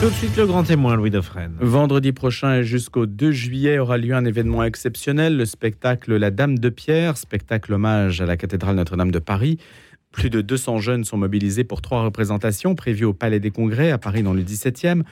Tout 0.00 0.10
de 0.10 0.14
suite 0.14 0.36
le 0.36 0.46
grand 0.46 0.64
témoin 0.64 0.96
Louis 0.96 1.10
Dauphren. 1.10 1.56
Vendredi 1.60 2.12
prochain 2.12 2.56
et 2.56 2.64
jusqu'au 2.64 3.06
2 3.06 3.30
juillet 3.30 3.78
aura 3.78 3.96
lieu 3.96 4.14
un 4.14 4.24
événement 4.24 4.62
exceptionnel, 4.64 5.36
le 5.36 5.46
spectacle 5.46 6.14
La 6.16 6.30
Dame 6.30 6.58
de 6.58 6.68
Pierre, 6.68 7.16
spectacle 7.16 7.72
hommage 7.72 8.20
à 8.20 8.26
la 8.26 8.36
cathédrale 8.36 8.76
Notre-Dame 8.76 9.10
de 9.10 9.18
Paris. 9.18 9.58
Plus 10.12 10.30
de 10.30 10.42
200 10.42 10.78
jeunes 10.80 11.04
sont 11.04 11.16
mobilisés 11.16 11.64
pour 11.64 11.80
trois 11.80 12.02
représentations 12.02 12.74
prévues 12.74 13.06
au 13.06 13.14
Palais 13.14 13.40
des 13.40 13.50
Congrès 13.50 13.90
à 13.90 13.98
Paris 13.98 14.22
dans 14.22 14.34
le 14.34 14.42
17e. 14.42 15.02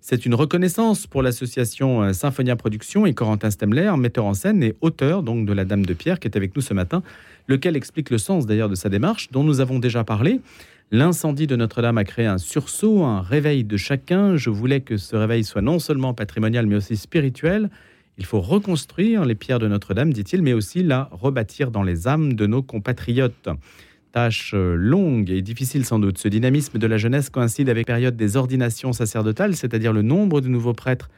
C'est 0.00 0.26
une 0.26 0.34
reconnaissance 0.34 1.06
pour 1.06 1.22
l'association 1.22 2.02
euh, 2.02 2.12
Symphonia 2.12 2.56
Productions 2.56 3.06
et 3.06 3.14
Corentin 3.14 3.50
Stemler, 3.50 3.92
metteur 3.96 4.24
en 4.24 4.34
scène 4.34 4.62
et 4.64 4.74
auteur 4.80 5.22
donc 5.22 5.46
de 5.46 5.52
La 5.52 5.64
Dame 5.64 5.86
de 5.86 5.94
Pierre, 5.94 6.18
qui 6.18 6.26
est 6.26 6.36
avec 6.36 6.56
nous 6.56 6.62
ce 6.62 6.74
matin, 6.74 7.04
lequel 7.46 7.76
explique 7.76 8.10
le 8.10 8.18
sens 8.18 8.44
d'ailleurs 8.44 8.68
de 8.68 8.74
sa 8.74 8.88
démarche, 8.88 9.30
dont 9.30 9.44
nous 9.44 9.60
avons 9.60 9.78
déjà 9.78 10.02
parlé. 10.02 10.40
L'incendie 10.94 11.46
de 11.46 11.56
Notre-Dame 11.56 11.96
a 11.96 12.04
créé 12.04 12.26
un 12.26 12.36
sursaut, 12.36 13.02
un 13.02 13.22
réveil 13.22 13.64
de 13.64 13.78
chacun. 13.78 14.36
Je 14.36 14.50
voulais 14.50 14.82
que 14.82 14.98
ce 14.98 15.16
réveil 15.16 15.42
soit 15.42 15.62
non 15.62 15.78
seulement 15.78 16.12
patrimonial, 16.12 16.66
mais 16.66 16.74
aussi 16.74 16.98
spirituel. 16.98 17.70
Il 18.18 18.26
faut 18.26 18.42
reconstruire 18.42 19.24
les 19.24 19.34
pierres 19.34 19.58
de 19.58 19.68
Notre-Dame, 19.68 20.12
dit-il, 20.12 20.42
mais 20.42 20.52
aussi 20.52 20.82
la 20.82 21.08
rebâtir 21.10 21.70
dans 21.70 21.82
les 21.82 22.08
âmes 22.08 22.34
de 22.34 22.46
nos 22.46 22.62
compatriotes. 22.62 23.48
Tâche 24.12 24.52
euh, 24.52 24.74
longue 24.74 25.30
et 25.30 25.40
difficile 25.40 25.86
sans 25.86 25.98
doute. 25.98 26.18
Ce 26.18 26.28
dynamisme 26.28 26.78
de 26.78 26.86
la 26.86 26.98
jeunesse 26.98 27.30
coïncide 27.30 27.70
avec 27.70 27.88
la 27.88 27.94
période 27.94 28.16
des 28.18 28.36
ordinations 28.36 28.92
sacerdotales, 28.92 29.56
c'est-à-dire 29.56 29.94
le 29.94 30.02
nombre 30.02 30.42
de 30.42 30.48
nouveaux 30.48 30.74
prêtres 30.74 31.08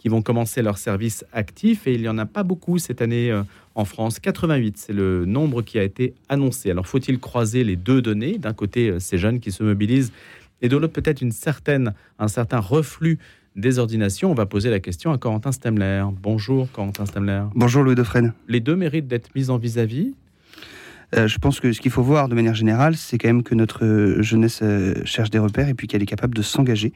qui 0.00 0.08
vont 0.08 0.22
commencer 0.22 0.62
leur 0.62 0.78
service 0.78 1.26
actif. 1.34 1.86
Et 1.86 1.92
il 1.92 2.00
n'y 2.00 2.08
en 2.08 2.16
a 2.16 2.24
pas 2.24 2.42
beaucoup 2.42 2.78
cette 2.78 3.02
année 3.02 3.30
euh, 3.30 3.42
en 3.74 3.84
France. 3.84 4.18
88, 4.18 4.78
c'est 4.78 4.94
le 4.94 5.26
nombre 5.26 5.60
qui 5.60 5.78
a 5.78 5.82
été 5.82 6.14
annoncé. 6.30 6.70
Alors 6.70 6.86
faut-il 6.86 7.18
croiser 7.18 7.64
les 7.64 7.76
deux 7.76 8.00
données? 8.00 8.38
D'un 8.38 8.54
côté, 8.54 8.88
euh, 8.88 8.98
ces 8.98 9.18
jeunes 9.18 9.40
qui 9.40 9.52
se 9.52 9.62
mobilisent, 9.62 10.10
et 10.62 10.70
de 10.70 10.76
l'autre, 10.78 10.94
peut-être 10.94 11.20
une 11.20 11.32
certaine, 11.32 11.92
un 12.18 12.28
certain 12.28 12.60
reflux 12.60 13.18
des 13.56 13.78
ordinations. 13.78 14.30
On 14.30 14.34
va 14.34 14.46
poser 14.46 14.70
la 14.70 14.80
question 14.80 15.12
à 15.12 15.18
Corentin 15.18 15.52
Stemler. 15.52 16.04
Bonjour 16.22 16.70
Corentin 16.72 17.04
Stemler. 17.04 17.42
Bonjour 17.54 17.82
Louis 17.82 17.94
Dauphren. 17.94 18.32
Les 18.48 18.60
deux 18.60 18.76
méritent 18.76 19.08
d'être 19.08 19.34
mis 19.34 19.50
en 19.50 19.58
vis-à-vis? 19.58 20.14
Euh, 21.14 21.28
je 21.28 21.38
pense 21.38 21.60
que 21.60 21.72
ce 21.72 21.80
qu'il 21.80 21.90
faut 21.90 22.02
voir 22.02 22.28
de 22.28 22.34
manière 22.34 22.54
générale, 22.54 22.96
c'est 22.96 23.18
quand 23.18 23.28
même 23.28 23.42
que 23.42 23.54
notre 23.54 24.16
jeunesse 24.20 24.62
cherche 25.04 25.28
des 25.28 25.38
repères 25.38 25.68
et 25.68 25.74
puis 25.74 25.88
qu'elle 25.88 26.02
est 26.02 26.06
capable 26.06 26.34
de 26.34 26.42
s'engager. 26.42 26.94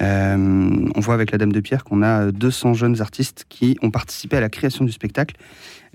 Euh, 0.00 0.90
on 0.94 1.00
voit 1.00 1.14
avec 1.14 1.30
la 1.30 1.38
Dame 1.38 1.52
de 1.52 1.60
Pierre 1.60 1.84
qu'on 1.84 2.02
a 2.02 2.32
200 2.32 2.74
jeunes 2.74 3.00
artistes 3.00 3.46
qui 3.48 3.78
ont 3.82 3.90
participé 3.90 4.36
à 4.36 4.40
la 4.40 4.48
création 4.48 4.84
du 4.84 4.92
spectacle. 4.92 5.36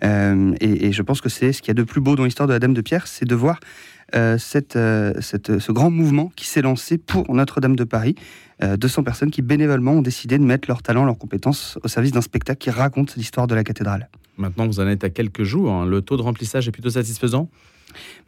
Euh, 0.03 0.53
et, 0.61 0.91
je 0.91 1.01
pense 1.01 1.19
que 1.19 1.29
c'est 1.29 1.51
ce 1.51 1.61
qu'il 1.61 1.69
y 1.69 1.71
a 1.71 1.75
de 1.75 1.83
plus 1.83 2.01
beau 2.01 2.15
dans 2.15 2.23
l'histoire 2.23 2.47
de 2.47 2.53
la 2.53 2.59
Dame 2.59 2.73
de 2.73 2.81
Pierre, 2.81 3.07
c'est 3.07 3.25
de 3.25 3.35
voir 3.35 3.59
euh, 4.15 4.37
cette, 4.37 4.73
ce 4.73 5.71
grand 5.71 5.91
mouvement 5.91 6.31
qui 6.35 6.47
s'est 6.47 6.61
lancé 6.61 6.97
pour 6.97 7.33
Notre-Dame 7.33 7.75
de 7.75 7.83
Paris. 7.83 8.15
200 8.61 9.03
personnes 9.03 9.31
qui 9.31 9.41
bénévolement 9.41 9.93
ont 9.93 10.01
décidé 10.01 10.37
de 10.37 10.43
mettre 10.43 10.67
leur 10.67 10.81
talent, 10.81 11.05
leurs 11.05 11.17
compétences 11.17 11.79
au 11.81 11.87
service 11.87 12.11
d'un 12.11 12.21
spectacle 12.21 12.59
qui 12.59 12.69
raconte 12.69 13.15
l'histoire 13.15 13.47
de 13.47 13.55
la 13.55 13.63
cathédrale. 13.63 14.09
Maintenant, 14.37 14.67
vous 14.67 14.81
en 14.81 14.87
êtes 14.87 15.05
à 15.05 15.09
quelques 15.09 15.43
jours. 15.43 15.71
Hein. 15.71 15.85
Le 15.85 16.01
taux 16.01 16.17
de 16.17 16.21
remplissage 16.21 16.67
est 16.67 16.71
plutôt 16.71 16.89
satisfaisant? 16.89 17.49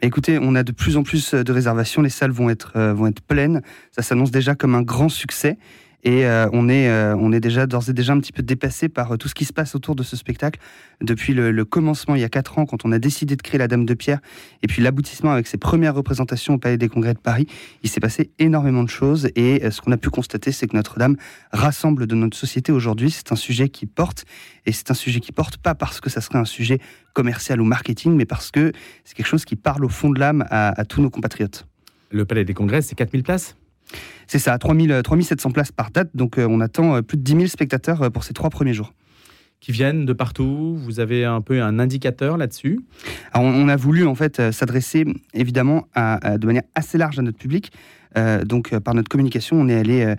Écoutez, 0.00 0.38
on 0.40 0.54
a 0.54 0.62
de 0.62 0.72
plus 0.72 0.96
en 0.96 1.02
plus 1.02 1.34
de 1.34 1.52
réservations, 1.52 2.02
les 2.02 2.10
salles 2.10 2.30
vont 2.30 2.50
être, 2.50 2.78
vont 2.92 3.06
être 3.06 3.22
pleines, 3.22 3.62
ça 3.90 4.02
s'annonce 4.02 4.30
déjà 4.30 4.54
comme 4.54 4.74
un 4.74 4.82
grand 4.82 5.08
succès. 5.08 5.58
Et 6.04 6.26
euh, 6.26 6.48
on, 6.52 6.68
est, 6.68 6.88
euh, 6.88 7.14
on 7.16 7.32
est 7.32 7.38
déjà 7.38 7.66
d'ores 7.66 7.88
et 7.88 7.92
déjà 7.92 8.12
un 8.12 8.18
petit 8.18 8.32
peu 8.32 8.42
dépassé 8.42 8.88
par 8.88 9.12
euh, 9.12 9.16
tout 9.16 9.28
ce 9.28 9.34
qui 9.34 9.44
se 9.44 9.52
passe 9.52 9.76
autour 9.76 9.94
de 9.94 10.02
ce 10.02 10.16
spectacle. 10.16 10.58
Depuis 11.00 11.32
le, 11.32 11.64
commencement, 11.64 12.16
il 12.16 12.20
y 12.20 12.24
a 12.24 12.28
quatre 12.28 12.58
ans, 12.58 12.66
quand 12.66 12.84
on 12.84 12.90
a 12.90 12.98
décidé 12.98 13.36
de 13.36 13.42
créer 13.42 13.58
la 13.58 13.68
Dame 13.68 13.86
de 13.86 13.94
Pierre, 13.94 14.20
et 14.62 14.66
puis 14.66 14.82
l'aboutissement 14.82 15.30
avec 15.30 15.46
ses 15.46 15.58
premières 15.58 15.94
représentations 15.94 16.54
au 16.54 16.58
Palais 16.58 16.76
des 16.76 16.88
Congrès 16.88 17.14
de 17.14 17.20
Paris, 17.20 17.46
il 17.84 17.88
s'est 17.88 18.00
passé 18.00 18.32
énormément 18.40 18.82
de 18.82 18.88
choses. 18.88 19.28
Et 19.36 19.62
ce 19.70 19.80
qu'on 19.80 19.92
a 19.92 19.96
pu 19.96 20.10
constater, 20.10 20.50
c'est 20.50 20.66
que 20.66 20.76
Notre-Dame 20.76 21.16
rassemble 21.52 22.06
de 22.06 22.14
notre 22.14 22.36
société 22.36 22.72
aujourd'hui. 22.72 23.10
C'est 23.10 23.30
un 23.32 23.36
sujet 23.36 23.68
qui 23.68 23.86
porte, 23.86 24.24
et 24.66 24.72
c'est 24.72 24.90
un 24.90 24.94
sujet 24.94 25.20
qui 25.20 25.32
porte 25.32 25.56
pas 25.56 25.74
parce 25.74 26.00
que 26.00 26.10
ça 26.10 26.20
serait 26.20 26.38
un 26.38 26.44
sujet 26.44 26.78
commercial 27.14 27.60
ou 27.60 27.64
marketing, 27.64 28.14
mais 28.16 28.26
parce 28.26 28.50
que 28.50 28.72
c'est 29.04 29.14
quelque 29.14 29.26
chose 29.26 29.44
qui 29.44 29.56
parle 29.56 29.84
au 29.84 29.88
fond 29.88 30.10
de 30.10 30.18
l'âme 30.18 30.44
à, 30.50 30.80
à 30.80 30.84
tous 30.84 31.00
nos 31.00 31.10
compatriotes. 31.10 31.66
Le 32.10 32.24
Palais 32.24 32.44
des 32.44 32.54
Congrès, 32.54 32.82
c'est 32.82 32.94
4000 32.94 33.22
places? 33.22 33.56
C'est 34.32 34.38
ça, 34.38 34.56
3000, 34.56 35.02
3700 35.04 35.50
places 35.50 35.72
par 35.72 35.90
date. 35.90 36.08
Donc 36.14 36.38
euh, 36.38 36.46
on 36.48 36.60
attend 36.60 36.96
euh, 36.96 37.02
plus 37.02 37.18
de 37.18 37.22
10 37.22 37.32
000 37.32 37.46
spectateurs 37.48 38.00
euh, 38.00 38.08
pour 38.08 38.24
ces 38.24 38.32
trois 38.32 38.48
premiers 38.48 38.72
jours 38.72 38.94
qui 39.60 39.70
viennent 39.70 40.06
de 40.06 40.12
partout 40.12 40.74
Vous 40.76 40.98
avez 40.98 41.24
un 41.24 41.40
peu 41.40 41.62
un 41.62 41.78
indicateur 41.78 42.36
là-dessus 42.36 42.80
on, 43.34 43.68
a 43.68 43.76
voulu 43.76 44.06
en 44.06 44.16
fait 44.16 44.50
s'adresser 44.50 45.04
évidemment 45.34 45.86
à, 45.94 46.36
de 46.36 46.46
manière 46.46 46.64
assez 46.74 46.98
large 46.98 47.20
à 47.20 47.22
notre 47.22 47.38
public. 47.38 47.70
donc 48.44 48.76
par 48.80 48.94
notre 48.94 49.08
communication, 49.08 49.60
on 49.60 49.68
est 49.68 49.76
allé 49.76 50.16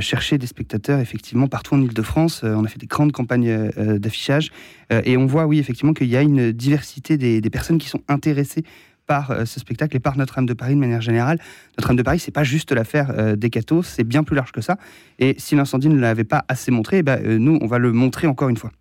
chercher 0.00 0.38
des 0.38 0.46
spectateurs 0.46 0.98
effectivement 0.98 1.46
partout 1.46 1.74
en 1.74 1.82
Ile-de-France. 1.82 2.40
on 2.42 2.64
a 2.64 2.68
fait 2.68 2.78
des 2.78 2.86
grandes 2.86 3.12
campagnes 3.12 3.68
d'affichage 3.98 4.50
et 4.90 5.18
on 5.18 5.26
voit 5.26 5.44
oui 5.44 5.58
effectivement 5.58 5.92
qu'il 5.92 6.08
y 6.08 6.16
a 6.16 6.22
une 6.22 6.52
diversité 6.52 7.18
des, 7.18 7.42
des 7.42 7.50
personnes 7.50 7.76
qui 7.76 7.90
sont 7.90 8.00
intéressées 8.08 8.64
par 9.06 9.30
euh, 9.30 9.44
ce 9.44 9.60
spectacle 9.60 9.96
et 9.96 10.00
par 10.00 10.16
Notre-Dame 10.16 10.46
de 10.46 10.54
Paris 10.54 10.74
de 10.74 10.80
manière 10.80 11.00
générale. 11.00 11.38
Notre-Dame 11.78 11.96
de 11.96 12.02
Paris, 12.02 12.18
c'est 12.18 12.32
pas 12.32 12.44
juste 12.44 12.72
l'affaire 12.72 13.12
euh, 13.16 13.36
des 13.36 13.50
cathos, 13.50 13.86
c'est 13.86 14.04
bien 14.04 14.24
plus 14.24 14.36
large 14.36 14.52
que 14.52 14.60
ça. 14.60 14.76
Et 15.18 15.34
si 15.38 15.54
l'incendie 15.54 15.88
ne 15.88 15.98
l'avait 15.98 16.24
pas 16.24 16.44
assez 16.48 16.70
montré, 16.70 16.98
eh 16.98 17.02
ben, 17.02 17.20
euh, 17.24 17.38
nous, 17.38 17.58
on 17.60 17.66
va 17.66 17.78
le 17.78 17.92
montrer 17.92 18.26
encore 18.26 18.48
une 18.48 18.56
fois. 18.56 18.72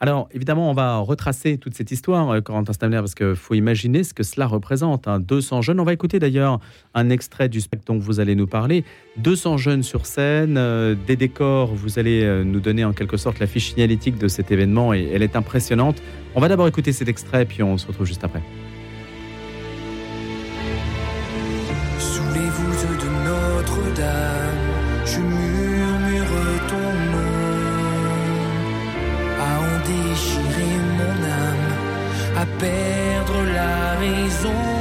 Alors, 0.00 0.28
évidemment, 0.32 0.70
on 0.70 0.74
va 0.74 0.98
retracer 0.98 1.58
toute 1.58 1.74
cette 1.74 1.90
histoire, 1.90 2.40
Corentin 2.44 2.72
Stamler, 2.72 2.98
parce 2.98 3.16
qu'il 3.16 3.34
faut 3.34 3.54
imaginer 3.54 4.04
ce 4.04 4.14
que 4.14 4.22
cela 4.22 4.46
représente. 4.46 5.08
200 5.08 5.56
hein. 5.56 5.60
jeunes. 5.60 5.80
On 5.80 5.84
va 5.84 5.92
écouter 5.92 6.20
d'ailleurs 6.20 6.60
un 6.94 7.10
extrait 7.10 7.48
du 7.48 7.60
spectacle 7.60 7.94
dont 7.94 7.98
vous 7.98 8.20
allez 8.20 8.36
nous 8.36 8.46
parler. 8.46 8.84
200 9.16 9.56
jeunes 9.56 9.82
sur 9.82 10.06
scène, 10.06 10.54
des 11.04 11.16
décors. 11.16 11.74
Vous 11.74 11.98
allez 11.98 12.44
nous 12.44 12.60
donner 12.60 12.84
en 12.84 12.92
quelque 12.92 13.16
sorte 13.16 13.40
la 13.40 13.48
fiche 13.48 13.70
signalétique 13.70 14.18
de 14.18 14.28
cet 14.28 14.52
événement 14.52 14.94
et 14.94 15.10
elle 15.12 15.24
est 15.24 15.34
impressionnante. 15.34 16.00
On 16.36 16.40
va 16.40 16.46
d'abord 16.46 16.68
écouter 16.68 16.92
cet 16.92 17.08
extrait, 17.08 17.44
puis 17.44 17.64
on 17.64 17.76
se 17.76 17.88
retrouve 17.88 18.06
juste 18.06 18.22
après. 18.22 18.42
À 32.40 32.46
perdre 32.46 33.42
la 33.52 33.98
raison. 33.98 34.77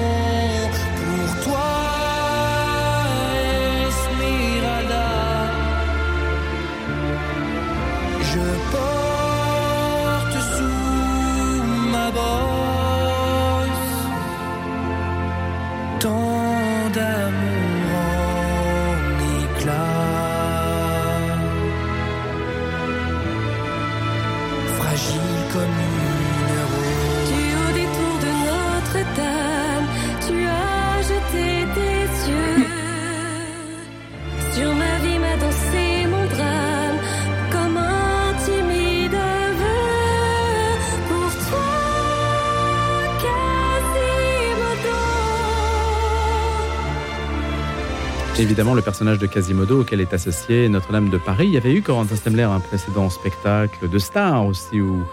Évidemment 48.40 48.74
le 48.74 48.82
personnage 48.82 49.20
de 49.20 49.26
Quasimodo 49.28 49.82
auquel 49.82 50.02
est 50.02 50.14
associé 50.14 50.70
Notre-Dame 50.70 51.10
de 51.10 51.18
Paris. 51.18 51.48
Il 51.48 51.54
y 51.54 51.58
avait 51.58 51.74
eu 51.74 51.82
Corentin 51.82 52.16
Stemler 52.16 52.44
un 52.44 52.60
précédent 52.60 53.10
spectacle 53.10 53.90
de 53.90 54.00
star 54.00 54.46
aussi 54.46 54.80
où 54.80 55.04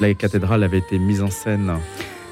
la 0.00 0.14
cathédrale 0.14 0.62
avait 0.62 0.78
été 0.78 0.98
mise 0.98 1.22
en 1.22 1.30
scène. 1.30 1.72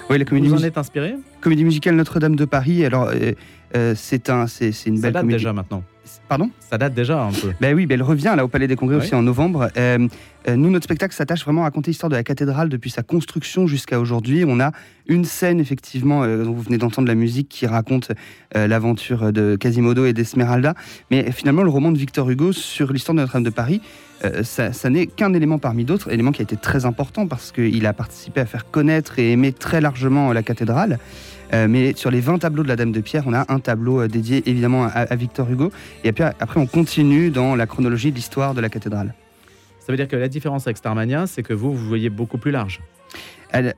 Oui, 0.09 0.19
la 0.19 0.25
comédie 0.25 0.49
Vous 0.49 0.55
en 0.55 0.65
êtes 0.65 0.79
inspiré? 0.79 1.15
Comédie 1.41 1.65
musicale 1.65 1.95
Notre-Dame 1.95 2.37
de 2.37 2.45
Paris. 2.45 2.85
Alors, 2.85 3.09
euh, 3.09 3.33
euh, 3.77 3.95
c'est 3.97 4.29
un, 4.31 4.47
c'est, 4.47 4.71
une 4.87 4.95
belle 4.95 5.03
Ça 5.03 5.11
date 5.13 5.23
comédie. 5.23 5.37
déjà 5.37 5.53
maintenant. 5.53 5.85
Pardon 6.29 6.51
Ça 6.61 6.79
date 6.79 6.95
déjà 6.95 7.23
un 7.23 7.33
peu. 7.33 7.53
Ben 7.61 7.75
oui, 7.75 7.87
ben 7.87 7.95
elle 7.95 8.03
revient 8.03 8.35
là 8.37 8.45
au 8.45 8.49
Palais 8.49 8.69
des 8.69 8.77
Congrès 8.77 8.97
aussi 8.97 9.15
en 9.15 9.23
novembre. 9.23 9.69
Euh, 9.77 10.09
Euh, 10.49 10.57
nous, 10.57 10.71
notre 10.71 10.85
spectacle 10.85 11.15
s'attache 11.15 11.45
vraiment 11.45 11.61
à 11.61 11.65
raconter 11.65 11.91
l'histoire 11.91 12.09
de 12.09 12.17
la 12.17 12.25
cathédrale 12.25 12.71
depuis 12.71 12.89
sa 12.89 13.03
construction 13.03 13.67
jusqu'à 13.67 14.01
aujourd'hui. 14.01 14.45
On 14.49 14.59
a 14.59 14.73
une 15.07 15.27
scène, 15.27 15.61
effectivement, 15.61 16.23
euh, 16.23 16.45
dont 16.45 16.53
vous 16.53 16.63
venez 16.63 16.79
d'entendre 16.79 17.09
la 17.09 17.15
musique, 17.15 17.51
qui 17.51 17.67
raconte 17.67 18.13
l'aventure 18.55 19.35
de 19.35 19.57
Quasimodo 19.57 20.07
et 20.07 20.15
d'Esmeralda. 20.15 20.73
Mais 21.11 21.31
finalement, 21.31 21.63
le 21.63 21.69
roman 21.69 21.93
de 21.93 21.99
Victor 21.99 22.31
Hugo 22.31 22.53
sur 22.53 22.91
l'histoire 22.91 23.15
de 23.15 23.21
Notre-Dame 23.21 23.43
de 23.43 23.51
Paris, 23.51 23.83
ça, 24.43 24.73
ça 24.73 24.91
n'est 24.91 25.07
qu'un 25.07 25.35
élément 25.35 25.59
parmi 25.59 25.85
d'autres, 25.85 26.11
élément 26.11 26.33
qui 26.33 26.41
a 26.41 26.45
été 26.45 26.57
très 26.57 26.85
important 26.85 27.27
parce 27.27 27.53
qu'il 27.53 27.85
a 27.87 27.93
participé 27.93 28.41
à 28.41 28.47
faire 28.47 28.71
connaître 28.71 29.19
et 29.19 29.33
aimer 29.33 29.53
très 29.53 29.81
largement 29.81 30.33
la 30.33 30.43
cathédrale. 30.43 30.99
Mais 31.53 31.95
sur 31.95 32.11
les 32.11 32.21
20 32.21 32.39
tableaux 32.39 32.63
de 32.63 32.69
la 32.69 32.77
Dame 32.77 32.93
de 32.93 33.01
Pierre, 33.01 33.25
on 33.27 33.35
a 33.35 33.53
un 33.53 33.59
tableau 33.59 34.07
dédié 34.07 34.43
évidemment 34.49 34.85
à, 34.85 35.15
Victor 35.17 35.51
Hugo. 35.51 35.71
Et 36.05 36.13
puis 36.13 36.25
après, 36.25 36.61
on 36.61 36.67
continue 36.67 37.31
dans 37.31 37.57
la 37.57 37.67
chronologie 37.67 38.11
de 38.11 38.17
l'histoire 38.17 38.55
de 38.55 38.61
la 38.61 38.69
cathédrale. 38.69 39.15
Ça 39.81 39.93
veut 39.93 39.97
dire 39.97 40.09
que 40.09 40.17
la 40.17 40.29
différence 40.29 40.67
avec 40.67 40.77
Starmania, 40.77 41.27
c'est 41.27 41.43
que 41.43 41.53
vous, 41.53 41.75
vous 41.75 41.89
voyez 41.89 42.11
beaucoup 42.11 42.39
plus 42.39 42.53
large. 42.53 42.81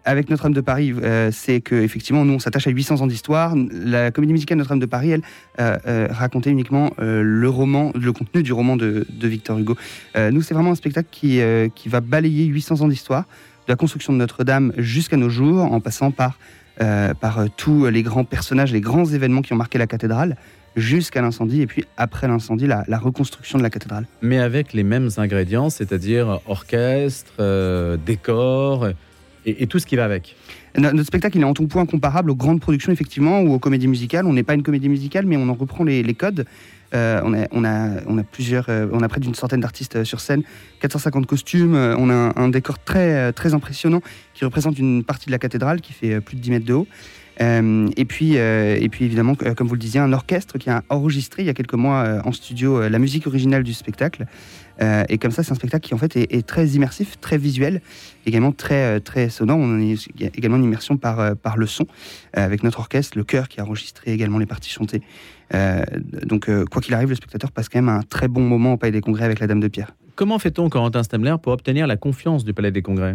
Avec 0.04 0.28
Notre-Dame 0.28 0.52
de 0.52 0.60
Paris, 0.60 0.92
euh, 1.02 1.30
c'est 1.32 1.62
que 1.62 1.74
effectivement, 1.74 2.24
nous, 2.24 2.34
on 2.34 2.38
s'attache 2.38 2.66
à 2.66 2.70
800 2.70 3.00
ans 3.00 3.06
d'histoire. 3.06 3.54
La 3.70 4.10
comédie 4.10 4.34
musicale 4.34 4.58
Notre-Dame 4.58 4.80
de 4.80 4.86
Paris, 4.86 5.12
elle, 5.12 5.22
euh, 5.60 5.78
euh, 5.86 6.08
racontait 6.10 6.50
uniquement 6.50 6.90
le 6.98 7.48
roman, 7.48 7.90
le 7.94 8.12
contenu 8.12 8.42
du 8.42 8.52
roman 8.52 8.76
de, 8.76 9.06
Victor 9.22 9.58
Hugo. 9.58 9.76
nous, 10.30 10.42
c'est 10.42 10.52
vraiment 10.52 10.72
un 10.72 10.76
spectacle 10.76 11.08
qui, 11.10 11.40
qui 11.75 11.88
va 11.88 12.00
balayer 12.00 12.44
800 12.44 12.82
ans 12.82 12.88
d'histoire, 12.88 13.25
de 13.66 13.72
la 13.72 13.76
construction 13.76 14.12
de 14.12 14.18
Notre-Dame 14.18 14.72
jusqu'à 14.76 15.16
nos 15.16 15.30
jours, 15.30 15.60
en 15.62 15.80
passant 15.80 16.10
par, 16.10 16.38
par 16.78 17.44
tous 17.56 17.86
les 17.86 18.02
grands 18.02 18.24
personnages, 18.24 18.72
les 18.72 18.80
grands 18.80 19.04
événements 19.04 19.42
qui 19.42 19.52
ont 19.52 19.56
marqué 19.56 19.78
la 19.78 19.86
cathédrale 19.86 20.36
jusqu'à 20.76 21.20
l'incendie 21.20 21.62
et 21.62 21.66
puis 21.66 21.84
après 21.96 22.28
l'incendie, 22.28 22.66
la, 22.66 22.98
reconstruction 22.98 23.58
de 23.58 23.62
la 23.62 23.70
cathédrale. 23.70 24.06
Mais 24.22 24.38
avec 24.38 24.72
les 24.72 24.82
mêmes 24.82 25.10
ingrédients, 25.16 25.70
c'est-à-dire 25.70 26.40
orchestre, 26.46 27.32
euh, 27.40 27.96
décor 27.96 28.88
et, 29.44 29.66
tout 29.66 29.78
ce 29.78 29.86
qui 29.86 29.96
va 29.96 30.04
avec. 30.04 30.36
Notre 30.76 31.02
spectacle 31.02 31.36
il 31.36 31.42
est 31.42 31.46
en 31.46 31.52
tout 31.52 31.66
point 31.66 31.84
comparable 31.84 32.30
aux 32.30 32.36
grandes 32.36 32.60
productions 32.60 32.92
effectivement 32.92 33.40
ou 33.40 33.52
aux 33.52 33.58
comédies 33.58 33.88
musicales. 33.88 34.26
On 34.26 34.32
n'est 34.32 34.42
pas 34.42 34.54
une 34.54 34.62
comédie 34.62 34.88
musicale 34.88 35.26
mais 35.26 35.36
on 35.36 35.48
en 35.48 35.54
reprend 35.54 35.84
les, 35.84 36.14
codes. 36.14 36.46
Euh, 36.94 37.20
on, 37.24 37.64
a, 37.64 38.22
plusieurs, 38.24 38.66
euh, 38.68 38.86
on 38.92 39.02
a 39.02 39.08
près 39.08 39.20
d'une 39.20 39.34
centaine 39.34 39.60
d'artistes 39.60 40.04
sur 40.04 40.20
scène, 40.20 40.42
450 40.80 41.26
costumes, 41.26 41.74
on 41.74 42.10
a 42.10 42.14
un, 42.14 42.32
un, 42.36 42.48
décor 42.48 42.78
très, 42.78 43.32
très 43.32 43.54
impressionnant 43.54 44.02
qui 44.34 44.44
représente 44.44 44.78
une 44.78 45.04
partie 45.04 45.26
de 45.26 45.32
la 45.32 45.38
cathédrale 45.38 45.80
qui 45.80 45.92
fait 45.92 46.20
plus 46.20 46.36
de 46.36 46.40
10 46.40 46.50
mètres 46.50 46.66
de 46.66 46.74
haut. 46.74 46.86
Euh, 47.40 47.88
et, 47.96 48.05
puis, 48.05 48.37
euh, 48.37 48.76
et 48.79 48.88
puis 48.88 49.05
évidemment, 49.05 49.34
comme 49.34 49.67
vous 49.67 49.75
le 49.75 49.81
disiez, 49.81 50.00
un 50.00 50.12
orchestre 50.12 50.58
qui 50.58 50.70
a 50.70 50.82
enregistré 50.88 51.43
il 51.43 51.46
y 51.46 51.49
a 51.49 51.55
quelques 51.55 51.75
mois 51.75 52.05
euh, 52.05 52.20
en 52.25 52.32
studio 52.32 52.88
la 52.88 52.99
musique 52.99 53.26
originale 53.26 53.62
du 53.62 53.73
spectacle. 53.73 54.26
et 55.08 55.19
comme 55.19 55.31
ça, 55.31 55.43
c'est 55.43 55.52
un 55.52 55.56
spectacle 55.56 55.87
qui 55.87 55.94
en 55.94 55.99
fait 55.99 56.17
est, 56.17 56.46
très 56.46 56.67
immersif, 56.69 57.20
très 57.20 57.38
visuel, 57.38 57.81
également 58.26 58.52
très, 58.52 59.00
très 59.00 59.29
sonore. 59.29 59.58
On 59.58 59.81
a 59.81 59.96
également 60.34 60.56
une 60.56 60.64
immersion 60.64 60.96
par, 60.96 61.37
par 61.37 61.56
le 61.56 61.67
son, 61.67 61.87
avec 62.32 62.64
notre 62.64 62.81
orchestre, 62.81 63.17
le 63.17 63.23
chœur 63.23 63.49
qui 63.49 63.61
a 63.61 63.64
enregistré 63.64 64.12
également 64.12 64.38
les 64.38 64.46
parties 64.46 64.70
chantées. 64.70 65.02
donc, 66.25 66.50
quoi 66.64 66.82
qu'il 66.82 66.94
arrive, 66.94 67.11
le 67.11 67.14
spectateur 67.14 67.52
passe 67.52 67.69
quand 67.69 67.78
même 67.78 67.88
un 67.88 68.02
très 68.02 68.26
bon 68.26 68.43
moment 68.43 68.73
au 68.73 68.76
Palais 68.76 68.93
des 68.93 69.00
Congrès 69.00 69.25
avec 69.25 69.38
la 69.38 69.46
Dame 69.46 69.61
de 69.61 69.69
Pierre. 69.69 69.94
Comment 70.17 70.38
fait-on, 70.40 70.69
Corentin 70.69 71.05
Stemler, 71.05 71.37
pour 71.40 71.52
obtenir 71.52 71.87
la 71.87 71.96
confiance 71.96 72.44
du 72.44 72.52
Palais 72.52 72.73
des 72.73 72.82
Congrès? 72.82 73.14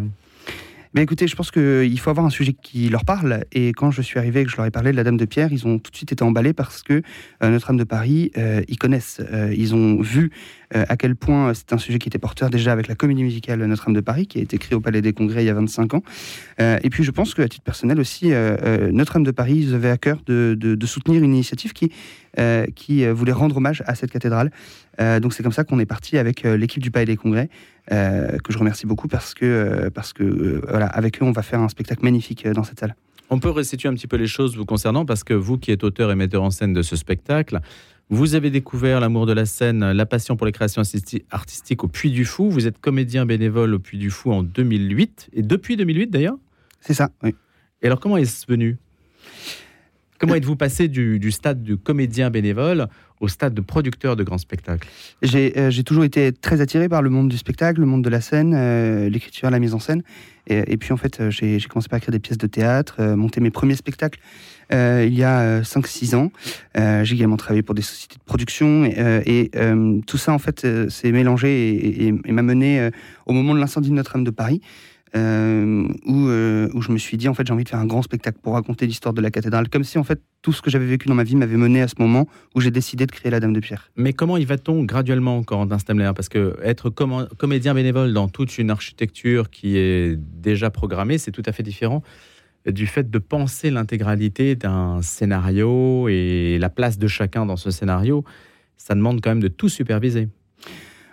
Mais 0.98 1.04
écoutez, 1.04 1.28
je 1.28 1.36
pense 1.36 1.52
qu'il 1.52 2.00
faut 2.00 2.10
avoir 2.10 2.26
un 2.26 2.32
sujet 2.32 2.54
qui 2.54 2.90
leur 2.90 3.06
parle. 3.06 3.46
Et 3.52 3.68
quand 3.68 3.92
je 3.92 4.02
suis 4.02 4.18
arrivé 4.18 4.42
et 4.42 4.46
que 4.46 4.50
je 4.50 4.58
leur 4.58 4.66
ai 4.66 4.72
parlé 4.72 4.90
de 4.90 4.96
la 4.96 5.04
Dame 5.04 5.18
de 5.18 5.26
Pierre, 5.26 5.54
ils 5.54 5.68
ont 5.68 5.78
tout 5.78 5.92
de 5.92 5.96
suite 5.96 6.12
été 6.12 6.24
emballés 6.24 6.54
parce 6.54 6.82
que 6.82 7.04
euh, 7.44 7.50
Notre-Dame 7.52 7.78
de 7.78 7.84
Paris, 7.84 8.32
euh, 8.36 8.64
ils 8.68 8.80
connaissent. 8.80 9.22
Euh, 9.32 9.54
ils 9.56 9.76
ont 9.76 10.02
vu 10.02 10.32
à 10.74 10.98
quel 10.98 11.16
point 11.16 11.54
c'est 11.54 11.72
un 11.72 11.78
sujet 11.78 11.98
qui 11.98 12.10
était 12.10 12.18
porteur 12.18 12.50
déjà 12.50 12.74
avec 12.74 12.90
la 12.90 12.96
comédie 12.96 13.24
musicale 13.24 13.64
Notre-Dame 13.64 13.94
de 13.94 14.02
Paris, 14.02 14.28
qui 14.28 14.40
a 14.40 14.42
été 14.42 14.58
créée 14.58 14.76
au 14.76 14.82
Palais 14.82 15.02
des 15.02 15.14
Congrès 15.14 15.42
il 15.44 15.48
y 15.48 15.50
a 15.50 15.54
25 15.54 15.94
ans. 15.94 16.04
et 16.60 16.90
puis 16.90 17.06
je 17.06 17.12
pense 17.12 17.34
qu'à 17.34 17.48
titre 17.48 17.64
personnel 17.64 18.02
aussi, 18.02 18.34
Notre-Dame 18.92 19.24
de 19.24 19.32
Paris, 19.32 19.56
ils 19.56 19.74
avaient 19.74 19.90
à 19.90 19.98
cœur 19.98 20.20
de, 20.26 20.58
de 20.60 20.86
soutenir 20.86 21.24
une 21.24 21.34
initiative 21.34 21.72
qui, 21.72 21.90
qui 22.76 23.06
voulait 23.08 23.32
rendre 23.32 23.58
hommage 23.58 23.84
à 23.88 23.96
cette 23.96 24.12
cathédrale. 24.12 24.52
donc 25.00 25.34
c'est 25.34 25.44
comme 25.44 25.52
ça 25.52 25.64
qu'on 25.64 25.80
est 25.80 25.86
parti 25.86 26.18
avec 26.18 26.44
l'équipe 26.44 26.82
du 26.82 26.92
Palais 26.92 27.06
des 27.06 27.18
Congrès. 27.18 27.50
Euh, 27.92 28.38
que 28.40 28.52
je 28.52 28.58
remercie 28.58 28.86
beaucoup 28.86 29.08
parce 29.08 29.34
que, 29.34 29.46
euh, 29.46 29.90
parce 29.90 30.12
que 30.12 30.24
euh, 30.24 30.62
voilà, 30.68 30.88
avec 30.88 31.22
eux, 31.22 31.26
on 31.26 31.32
va 31.32 31.42
faire 31.42 31.62
un 31.62 31.70
spectacle 31.70 32.04
magnifique 32.04 32.46
dans 32.46 32.64
cette 32.64 32.82
salle. 32.82 32.96
On 33.30 33.40
peut 33.40 33.50
restituer 33.50 33.88
un 33.88 33.94
petit 33.94 34.08
peu 34.08 34.18
les 34.18 34.28
choses 34.28 34.58
vous 34.58 34.66
concernant 34.66 35.06
parce 35.06 35.24
que 35.24 35.34
vous 35.34 35.58
qui 35.58 35.72
êtes 35.72 35.86
auteur 35.86 36.12
et 36.12 36.16
metteur 36.16 36.44
en 36.44 36.50
scène 36.50 36.74
de 36.74 36.82
ce 36.82 36.98
spectacle, 36.98 37.62
vous 38.10 38.36
avez 38.36 38.50
découvert 38.50 39.00
l'amour 39.00 39.26
de 39.26 39.32
la 39.32 39.46
scène, 39.46 39.92
la 39.92 40.06
passion 40.06 40.36
pour 40.36 40.46
les 40.46 40.52
créations 40.52 40.82
artistiques 41.32 41.84
au 41.84 41.88
Puy 41.88 42.12
du 42.12 42.26
Fou. 42.26 42.50
Vous 42.50 42.68
êtes 42.68 42.80
comédien 42.80 43.26
bénévole 43.26 43.74
au 43.74 43.80
Puy 43.80 43.98
du 43.98 44.10
Fou 44.10 44.34
en 44.34 44.44
2008 44.44 45.30
et 45.34 45.42
depuis 45.42 45.78
2008 45.78 46.08
d'ailleurs? 46.08 46.38
C'est 46.82 46.94
ça. 46.94 47.10
Oui. 47.24 47.36
Et 47.82 47.86
alors 47.86 48.02
comment 48.02 48.18
est-ce 48.18 48.46
venu? 48.50 48.78
Comment 50.20 50.36
êtes-vous 50.36 50.56
passé 50.56 50.88
du, 50.88 51.32
stade 51.32 51.64
de 51.64 51.76
comédien 51.76 52.30
bénévole 52.30 52.88
au 53.20 53.28
stade 53.28 53.54
de 53.54 53.62
producteur 53.62 54.16
de 54.16 54.24
grands 54.24 54.38
spectacles? 54.38 54.88
Euh, 55.24 55.70
J'ai 55.70 55.84
toujours 55.84 56.04
été 56.04 56.32
très 56.32 56.62
attiré 56.62 56.90
par 56.90 57.02
le 57.02 57.10
monde 57.10 57.30
du 57.30 57.38
spectacle, 57.38 57.80
le 57.80 57.86
monde 57.86 58.04
de 58.04 58.10
la 58.10 58.22
scène, 58.22 58.54
euh, 58.56 59.10
l'écriture, 59.10 59.50
la 59.50 59.60
mise 59.60 59.74
en 59.74 59.80
scène. 59.80 60.02
Et, 60.50 60.78
puis 60.78 60.94
en 60.94 60.98
fait, 60.98 61.20
euh, 61.20 61.30
j'ai 61.30 61.60
commencé 61.70 61.90
par 61.90 61.98
écrire 61.98 62.14
des 62.14 62.20
pièces 62.20 62.38
de 62.38 62.48
théâtre, 62.48 63.02
monter 63.04 63.42
mes 63.42 63.52
premiers 63.52 63.76
spectacles 63.76 64.20
il 64.70 65.14
y 65.14 65.24
a 65.24 65.62
5-6 65.62 66.16
ans. 66.16 66.32
j'ai 66.76 67.16
également 67.16 67.38
travaillé 67.38 67.62
pour 67.62 67.74
des 67.74 67.82
sociétés 67.82 68.16
de 68.16 68.24
production 68.24 68.84
et, 68.86 69.52
tout 70.06 70.18
ça 70.18 70.34
en 70.34 70.40
fait 70.40 70.68
s'est 70.90 71.12
mélangé 71.12 72.08
et, 72.08 72.12
m'a 72.12 72.42
mené 72.42 72.90
au 73.26 73.34
moment 73.34 73.54
de 73.54 73.60
l'incendie 73.60 73.90
de 73.90 73.96
Notre-Dame 73.96 74.24
de 74.24 74.32
Paris. 74.32 74.62
Euh, 75.16 75.88
où, 76.06 76.28
euh, 76.28 76.70
où, 76.74 76.82
je 76.82 76.92
me 76.92 76.98
suis 76.98 77.16
dit 77.16 77.30
en 77.30 77.34
fait 77.34 77.48
j'ai 77.48 77.54
envie 77.54 77.64
de 77.64 77.70
faire 77.70 77.80
un 77.80 77.86
grand 77.86 78.02
spectacle 78.02 78.40
pour 78.42 78.54
raconter 78.54 78.86
l'histoire 78.86 79.14
de 79.14 79.22
la 79.22 79.32
cathédrale, 79.32 79.70
comme 79.70 79.86
si 79.86 79.98
en 79.98 80.04
fait 80.04 80.22
tout 80.42 80.52
ce 80.52 80.62
que 80.62 80.70
j'avais 80.70 80.86
vécu 80.86 81.08
dans 81.08 81.16
ma 81.16 81.24
vie 81.24 81.38
m'avait 81.38 81.56
mené 81.56 81.82
à 81.82 81.88
ce 81.88 81.96
moment 81.98 82.28
où 82.56 82.60
j'ai 82.60 82.72
décidé 82.72 83.06
de 83.06 83.12
créer 83.12 83.32
la 83.32 83.40
Dame 83.40 83.54
de 83.54 83.60
Pierre. 83.62 83.90
Mais 83.96 84.12
comment 84.12 84.36
y 84.38 84.44
va-t-on 84.44 84.84
graduellement, 84.84 85.42
Corentin 85.44 85.80
Stemler? 85.80 86.12
Parce 86.14 86.28
que 86.28 86.58
être 86.62 86.90
comédien 86.90 87.74
bénévole 87.74 88.14
dans 88.14 88.28
toute 88.28 88.58
une 88.58 88.70
architecture 88.70 89.50
qui 89.50 89.78
est 89.78 90.18
déjà 90.18 90.70
programmée, 90.70 91.18
c'est 91.18 91.32
tout 91.32 91.44
à 91.46 91.52
fait 91.52 91.64
différent 91.64 92.04
du 92.72 92.86
fait 92.86 93.10
de 93.10 93.18
penser 93.18 93.70
l'intégralité 93.70 94.56
d'un 94.56 95.02
scénario 95.02 96.08
et 96.10 96.58
la 96.60 96.70
place 96.70 96.98
de 96.98 97.08
chacun 97.08 97.46
dans 97.46 97.56
ce 97.56 97.72
scénario. 97.72 98.24
Ça 98.78 98.94
demande 98.94 99.22
quand 99.22 99.30
même 99.30 99.42
de 99.42 99.48
tout 99.48 99.70
superviser. 99.70 100.28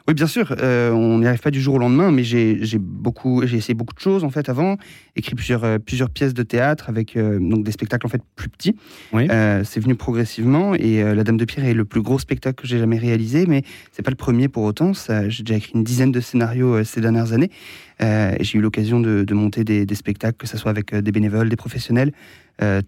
Oui, 0.07 0.13
bien 0.13 0.27
sûr, 0.27 0.55
euh, 0.61 0.91
on 0.91 1.21
n'y 1.21 1.27
arrive 1.27 1.41
pas 1.41 1.51
du 1.51 1.63
jour 1.63 1.77
au 1.77 1.79
lendemain, 1.79 2.13
mais 2.13 2.25
j'ai 2.25 2.59
beaucoup, 2.79 3.47
j'ai 3.47 3.57
essayé 3.57 3.73
beaucoup 3.73 3.95
de 3.95 4.01
choses 4.01 4.23
en 4.23 4.29
fait 4.29 4.51
avant, 4.51 4.77
écrit 5.17 5.35
plusieurs, 5.35 5.65
euh, 5.65 5.79
plusieurs 5.79 6.11
pièces 6.11 6.35
de 6.35 6.43
théâtre 6.43 6.91
avec 6.91 7.17
euh, 7.17 7.39
donc 7.41 7.65
des 7.65 7.73
spectacles 7.73 8.07
en 8.07 8.11
fait 8.11 8.21
plus 8.37 8.51
petits. 8.51 8.77
c'est 9.13 9.81
venu 9.81 9.95
progressivement 9.95 10.75
et 10.75 11.03
La 11.03 11.25
Dame 11.25 11.39
de 11.39 11.45
Pierre 11.47 11.65
est 11.65 11.73
le 11.73 11.87
plus 11.87 12.03
gros 12.03 12.19
spectacle 12.19 12.61
que 12.61 12.69
j'ai 12.69 12.79
jamais 12.79 12.99
réalisé, 12.99 13.47
mais 13.47 13.63
c'est 13.93 14.03
pas 14.03 14.11
le 14.11 14.17
premier 14.17 14.49
pour 14.49 14.65
autant. 14.65 14.93
J'ai 15.29 15.43
déjà 15.43 15.57
écrit 15.57 15.73
une 15.75 15.85
dizaine 15.85 16.13
de 16.13 16.21
scénarios 16.21 16.85
ces 16.85 17.01
dernières 17.01 17.33
années. 17.33 17.51
j'ai 17.99 18.59
eu 18.59 18.61
l'occasion 18.61 19.01
de, 19.01 19.35
monter 19.35 19.65
des, 19.65 19.87
des, 19.87 19.95
spectacles, 19.95 20.37
que 20.37 20.47
ce 20.47 20.59
soit 20.59 20.71
avec 20.71 20.95
des 20.95 21.13
bénévoles, 21.13 21.49
des 21.49 21.57
professionnels, 21.57 22.13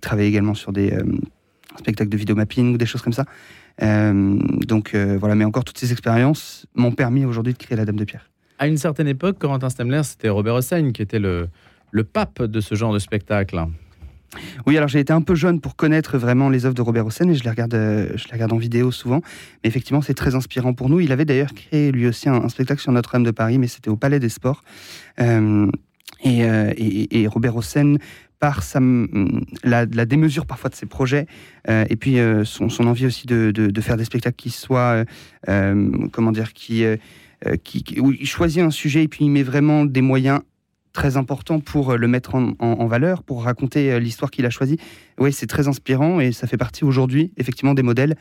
travailler 0.03 0.29
également 0.29 0.55
sur 0.55 0.73
des 0.73 0.93
spectacles 1.79 2.11
de 2.11 2.17
vidéo 2.17 2.37
mapping 2.37 2.75
ou 2.75 2.79
des 2.79 2.87
choses 2.87 3.01
comme 3.01 3.15
ça. 3.15 3.25
Euh, 3.83 4.39
donc 4.67 4.95
euh, 4.95 5.17
voilà, 5.19 5.35
mais 5.35 5.45
encore 5.45 5.65
toutes 5.65 5.79
ces 5.79 5.93
expériences 5.93 6.67
m'ont 6.75 6.93
permis 6.93 7.25
aujourd'hui 7.25 7.53
de 7.53 7.59
créer 7.59 7.77
la 7.77 7.85
Dame 7.85 7.97
de 7.97 8.05
Pierre. 8.05 8.31
À 8.59 8.67
une 8.67 8.79
certaine 8.79 9.09
époque, 9.09 9.39
Corentin 9.39 9.69
Stemler, 9.69 10.03
c'était 10.03 10.31
Robert 10.31 10.55
Hossein 10.55 10.93
qui 10.93 11.03
était 11.03 11.19
le, 11.19 11.49
le 11.91 12.05
pape 12.05 12.43
de 12.43 12.61
ce 12.61 12.75
genre 12.75 12.95
de 12.95 12.99
spectacle. 12.99 13.61
Oui, 14.67 14.77
alors 14.77 14.89
j'ai 14.89 15.01
été 15.01 15.13
un 15.13 15.21
peu 15.21 15.35
jeune 15.35 15.61
pour 15.61 15.77
connaître 15.77 16.19
vraiment 16.19 16.49
les 16.49 16.65
œuvres 16.65 16.75
de 16.75 16.83
Robert 16.83 17.07
Hossein 17.07 17.29
et 17.29 17.35
je 17.35 17.45
les 17.45 17.51
regarde, 17.51 17.75
euh, 17.75 18.09
je 18.17 18.25
les 18.27 18.33
regarde 18.33 18.53
en 18.53 18.57
vidéo 18.57 18.91
souvent. 18.91 19.21
Mais 19.63 19.69
effectivement, 19.69 20.01
c'est 20.01 20.15
très 20.15 20.35
inspirant 20.35 20.73
pour 20.73 20.89
nous. 20.89 21.01
Il 21.01 21.13
avait 21.13 21.25
d'ailleurs 21.25 21.53
créé 21.55 21.93
lui 21.93 22.07
aussi 22.07 22.29
un, 22.29 22.49
spectacle 22.49 22.81
sur 22.81 22.93
Notre-Dame 22.93 23.25
de 23.25 23.31
Paris, 23.31 23.59
mais 23.59 23.67
c'était 23.67 23.91
au 23.91 23.97
Palais 23.97 24.21
des 24.21 24.29
Sports. 24.31 24.63
et, 26.25 27.21
et, 27.21 27.27
Robert 27.27 27.57
Hossein 27.57 27.97
par 28.39 28.63
la, 29.65 29.87
démesure 29.87 30.47
parfois 30.47 30.71
de 30.71 30.75
ses 30.75 30.87
projets, 30.87 31.27
euh, 31.69 31.85
et 31.89 31.97
puis 31.97 32.19
euh, 32.19 32.45
son, 32.45 32.69
envie 32.87 33.07
aussi 33.07 33.27
de, 33.27 33.81
faire 33.81 33.97
des 33.97 34.05
spectacles 34.05 34.37
qui 34.37 34.51
soient, 34.51 35.05
euh, 35.49 36.09
comment 36.13 36.33
dire, 36.33 36.53
qui, 36.53 36.85
qui, 37.65 38.01
où 38.01 38.13
il 38.13 38.27
choisit 38.27 38.63
un 38.63 38.71
sujet 38.71 39.05
et 39.05 39.09
puis 39.09 39.25
il 39.25 39.31
met 39.31 39.43
vraiment 39.43 39.85
des 39.85 40.03
moyens 40.03 40.41
très 40.93 41.19
importants 41.19 41.61
pour 41.61 41.97
le 41.97 42.09
mettre 42.09 42.35
en, 42.35 42.87
valeur, 42.87 43.23
pour 43.23 43.45
raconter 43.45 44.01
l'histoire 44.01 44.31
qu'il 44.31 44.47
a 44.47 44.51
choisie. 44.51 44.79
Oui, 45.19 45.31
c'est 45.31 45.47
très 45.47 45.69
inspirant 45.69 46.21
et 46.21 46.33
ça 46.33 46.47
fait 46.47 46.57
partie 46.57 46.85
aujourd'hui, 46.85 47.33
effectivement, 47.37 47.75
des 47.75 47.83
modèles 47.83 48.17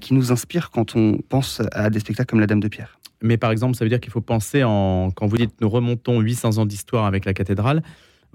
qui 0.00 0.12
nous 0.12 0.32
inspirent 0.32 0.70
quand 0.70 0.96
on 0.96 1.18
pense 1.28 1.62
à 1.70 1.88
des 1.88 2.00
spectacles 2.00 2.30
comme 2.30 2.40
La 2.40 2.48
Dame 2.48 2.58
de 2.58 2.66
Pierre. 2.66 2.98
Mais 3.22 3.36
par 3.36 3.50
exemple, 3.50 3.76
ça 3.76 3.84
veut 3.84 3.88
dire 3.88 4.00
qu'il 4.00 4.12
faut 4.12 4.20
penser 4.20 4.64
en, 4.64 5.10
quand 5.14 5.26
vous 5.26 5.36
dites 5.36 5.60
nous 5.60 5.68
remontons 5.68 6.20
800 6.20 6.58
ans 6.58 6.66
d'histoire 6.66 7.06
avec 7.06 7.24
la 7.24 7.32
cathédrale, 7.32 7.82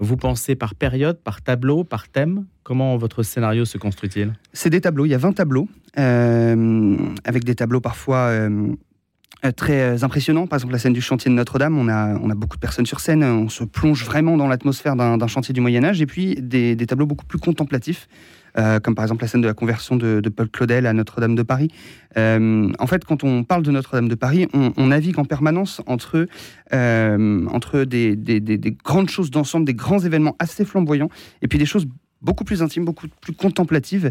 vous 0.02 0.16
pensez 0.16 0.56
par 0.56 0.74
période, 0.74 1.18
par 1.22 1.42
tableau, 1.42 1.84
par 1.84 2.08
thème? 2.08 2.44
Comment 2.64 2.96
votre 2.96 3.22
scénario 3.22 3.64
se 3.64 3.78
construit-il? 3.78 4.32
C'est 4.52 4.68
des 4.68 4.80
tableaux, 4.80 5.06
il 5.06 5.10
y 5.10 5.14
a 5.14 5.18
20 5.18 5.32
tableaux, 5.32 5.68
euh, 5.96 6.96
avec 7.24 7.44
des 7.44 7.54
tableaux 7.54 7.80
parfois 7.80 8.26
euh, 8.30 8.74
très 9.56 10.04
impressionnants. 10.04 10.46
Par 10.46 10.58
exemple, 10.58 10.72
la 10.72 10.78
scène 10.78 10.92
du 10.92 11.00
chantier 11.00 11.30
de 11.30 11.34
Notre-Dame, 11.34 11.76
on 11.76 11.88
a, 11.88 12.16
on 12.18 12.30
a 12.30 12.34
beaucoup 12.34 12.56
de 12.56 12.60
personnes 12.60 12.86
sur 12.86 13.00
scène, 13.00 13.24
on 13.24 13.48
se 13.48 13.64
plonge 13.64 14.04
vraiment 14.04 14.36
dans 14.36 14.46
l'atmosphère 14.46 14.94
d'un 14.94 15.26
chantier 15.26 15.52
du 15.52 15.60
Moyen 15.60 15.82
Âge, 15.82 16.00
et 16.00 16.06
puis 16.06 16.36
des, 16.36 16.76
tableaux 16.86 17.06
beaucoup 17.06 17.26
plus 17.26 17.38
contemplatifs. 17.38 18.08
Euh, 18.58 18.80
comme 18.80 18.94
par 18.94 19.06
exemple 19.06 19.22
la 19.22 19.28
scène 19.28 19.40
de 19.40 19.46
la 19.46 19.54
conversion 19.54 19.96
de, 19.96 20.20
Paul 20.28 20.50
Claudel 20.50 20.86
à 20.86 20.92
Notre-Dame 20.92 21.34
de 21.34 21.42
Paris. 21.42 21.68
Euh, 22.18 22.70
en 22.78 22.86
fait, 22.86 23.04
quand 23.04 23.24
on 23.24 23.44
parle 23.44 23.62
de 23.62 23.70
Notre-Dame 23.70 24.08
de 24.08 24.14
Paris, 24.14 24.46
on, 24.52 24.86
navigue 24.86 25.18
en 25.18 25.24
permanence 25.24 25.80
entre, 25.86 26.26
euh, 26.74 27.46
entre 27.46 27.84
des, 27.84 28.76
grandes 28.84 29.08
choses 29.08 29.30
d'ensemble, 29.30 29.64
des 29.64 29.74
grands 29.74 30.00
événements 30.00 30.36
assez 30.38 30.66
flamboyants, 30.66 31.08
et 31.40 31.48
puis 31.48 31.58
des 31.58 31.64
choses 31.64 31.86
beaucoup 32.22 32.44
plus 32.44 32.62
intimes, 32.62 32.84
beaucoup 32.84 33.08
plus 33.20 33.32
contemplatives. 33.32 34.10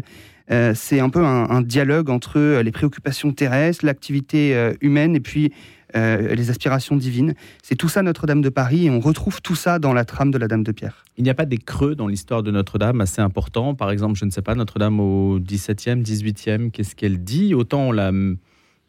c'est 0.74 1.00
un 1.00 1.08
peu 1.08 1.24
un, 1.24 1.62
dialogue 1.62 2.10
entre 2.10 2.60
les 2.60 2.72
préoccupations 2.72 3.32
terrestres, 3.32 3.86
l'activité 3.86 4.72
humaine, 4.80 5.16
et 5.16 5.20
puis 5.20 5.52
euh, 5.94 6.34
les 6.34 6.48
aspirations 6.48 6.96
divines. 6.96 7.34
C'est 7.62 7.74
tout 7.74 7.88
ça 7.88 8.02
Notre-Dame 8.02 8.40
de 8.40 8.48
Paris 8.48 8.86
et 8.86 8.90
on 8.90 8.98
retrouve 8.98 9.42
tout 9.42 9.54
ça 9.54 9.78
dans 9.78 9.92
la 9.92 10.06
trame 10.06 10.30
de 10.30 10.38
la 10.38 10.48
Dame 10.48 10.62
de 10.62 10.72
Pierre. 10.72 11.04
Il 11.18 11.24
n'y 11.24 11.28
a 11.28 11.34
pas 11.34 11.44
des 11.44 11.58
creux 11.58 11.94
dans 11.94 12.06
l'histoire 12.06 12.42
de 12.42 12.50
Notre-Dame 12.50 13.02
assez 13.02 13.20
importants. 13.20 13.74
Par 13.74 13.90
exemple, 13.90 14.18
je 14.18 14.24
ne 14.24 14.30
sais 14.30 14.40
pas, 14.40 14.54
Notre-Dame 14.54 15.00
au 15.00 15.38
17e, 15.38 16.02
18e, 16.02 16.70
qu'est-ce 16.70 16.96
qu'elle 16.96 17.22
dit? 17.22 17.52
Autant 17.52 17.88
on 17.88 17.92
la 17.92 18.10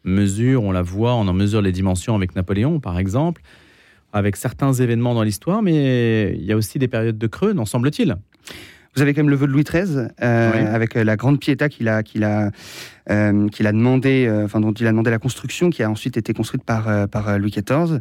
mesure, 0.04 0.62
on 0.62 0.72
la 0.72 0.80
voit, 0.80 1.14
on 1.14 1.28
en 1.28 1.34
mesure 1.34 1.60
les 1.60 1.72
dimensions 1.72 2.14
avec 2.14 2.34
Napoléon, 2.36 2.80
par 2.80 2.98
exemple, 2.98 3.42
avec 4.14 4.36
certains 4.36 4.72
événements 4.72 5.12
dans 5.12 5.24
l'histoire, 5.24 5.60
mais 5.62 6.34
il 6.38 6.44
y 6.44 6.52
a 6.52 6.56
aussi 6.56 6.78
des 6.78 6.88
périodes 6.88 7.18
de 7.18 7.26
creux, 7.26 7.52
n'en 7.52 7.66
semble-t-il 7.66 8.16
vous 8.94 9.02
avez 9.02 9.12
quand 9.12 9.22
même 9.22 9.30
le 9.30 9.36
vœu 9.36 9.46
de 9.46 9.52
Louis 9.52 9.64
XIII, 9.64 10.08
euh, 10.22 10.74
avec 10.74 10.96
euh, 10.96 11.04
la 11.04 11.16
grande 11.16 11.40
piéta 11.40 11.68
qu'il 11.68 11.88
a, 11.88 12.02
qu'il 12.02 12.24
a, 12.24 12.50
euh, 13.10 13.48
qu'il 13.48 13.66
a 13.66 13.72
demandé, 13.72 14.30
enfin 14.44 14.60
dont 14.60 14.72
il 14.72 14.86
a 14.86 14.90
demandé 14.90 15.10
la 15.10 15.18
construction, 15.18 15.70
qui 15.70 15.82
a 15.82 15.90
ensuite 15.90 16.16
été 16.16 16.32
construite 16.32 16.64
par, 16.64 17.08
par 17.08 17.38
Louis 17.38 17.50
XIV. 17.50 18.00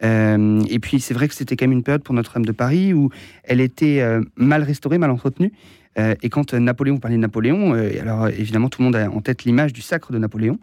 Et 0.00 0.78
puis 0.80 1.00
c'est 1.00 1.14
vrai 1.14 1.28
que 1.28 1.34
c'était 1.34 1.54
quand 1.54 1.64
même 1.64 1.72
une 1.78 1.82
période 1.82 2.02
pour 2.02 2.14
Notre-Dame 2.14 2.44
de 2.44 2.52
Paris 2.52 2.92
où 2.92 3.10
elle 3.44 3.60
était 3.60 4.02
mal 4.36 4.62
restaurée, 4.62 4.98
mal 4.98 5.10
entretenue. 5.10 5.52
Euh, 5.98 6.14
et 6.22 6.30
quand 6.30 6.54
euh, 6.54 6.58
Napoléon, 6.58 6.94
vous 6.94 7.00
parlez 7.00 7.16
de 7.16 7.20
Napoléon, 7.20 7.74
euh, 7.74 7.90
alors 8.00 8.28
évidemment 8.28 8.68
tout 8.68 8.80
le 8.80 8.86
monde 8.86 8.96
a 8.96 9.10
en 9.10 9.20
tête 9.20 9.44
l'image 9.44 9.72
du 9.72 9.82
sacre 9.82 10.12
de 10.12 10.18
Napoléon. 10.18 10.58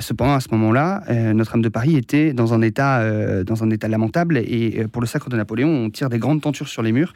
cependant, 0.00 0.34
à 0.34 0.40
ce 0.40 0.48
moment-là, 0.52 1.02
Notre-Dame 1.34 1.62
de 1.62 1.68
Paris 1.68 1.96
était 1.96 2.32
dans 2.32 2.54
un 2.54 2.62
état, 2.62 3.04
dans 3.44 3.62
un 3.62 3.70
état 3.70 3.86
lamentable. 3.88 4.38
Et 4.38 4.86
pour 4.90 5.00
le 5.02 5.06
sacre 5.06 5.28
de 5.28 5.36
Napoléon, 5.36 5.68
on 5.68 5.90
tire 5.90 6.08
des 6.08 6.18
grandes 6.18 6.40
tentures 6.40 6.68
sur 6.68 6.82
les 6.82 6.92
murs 6.92 7.12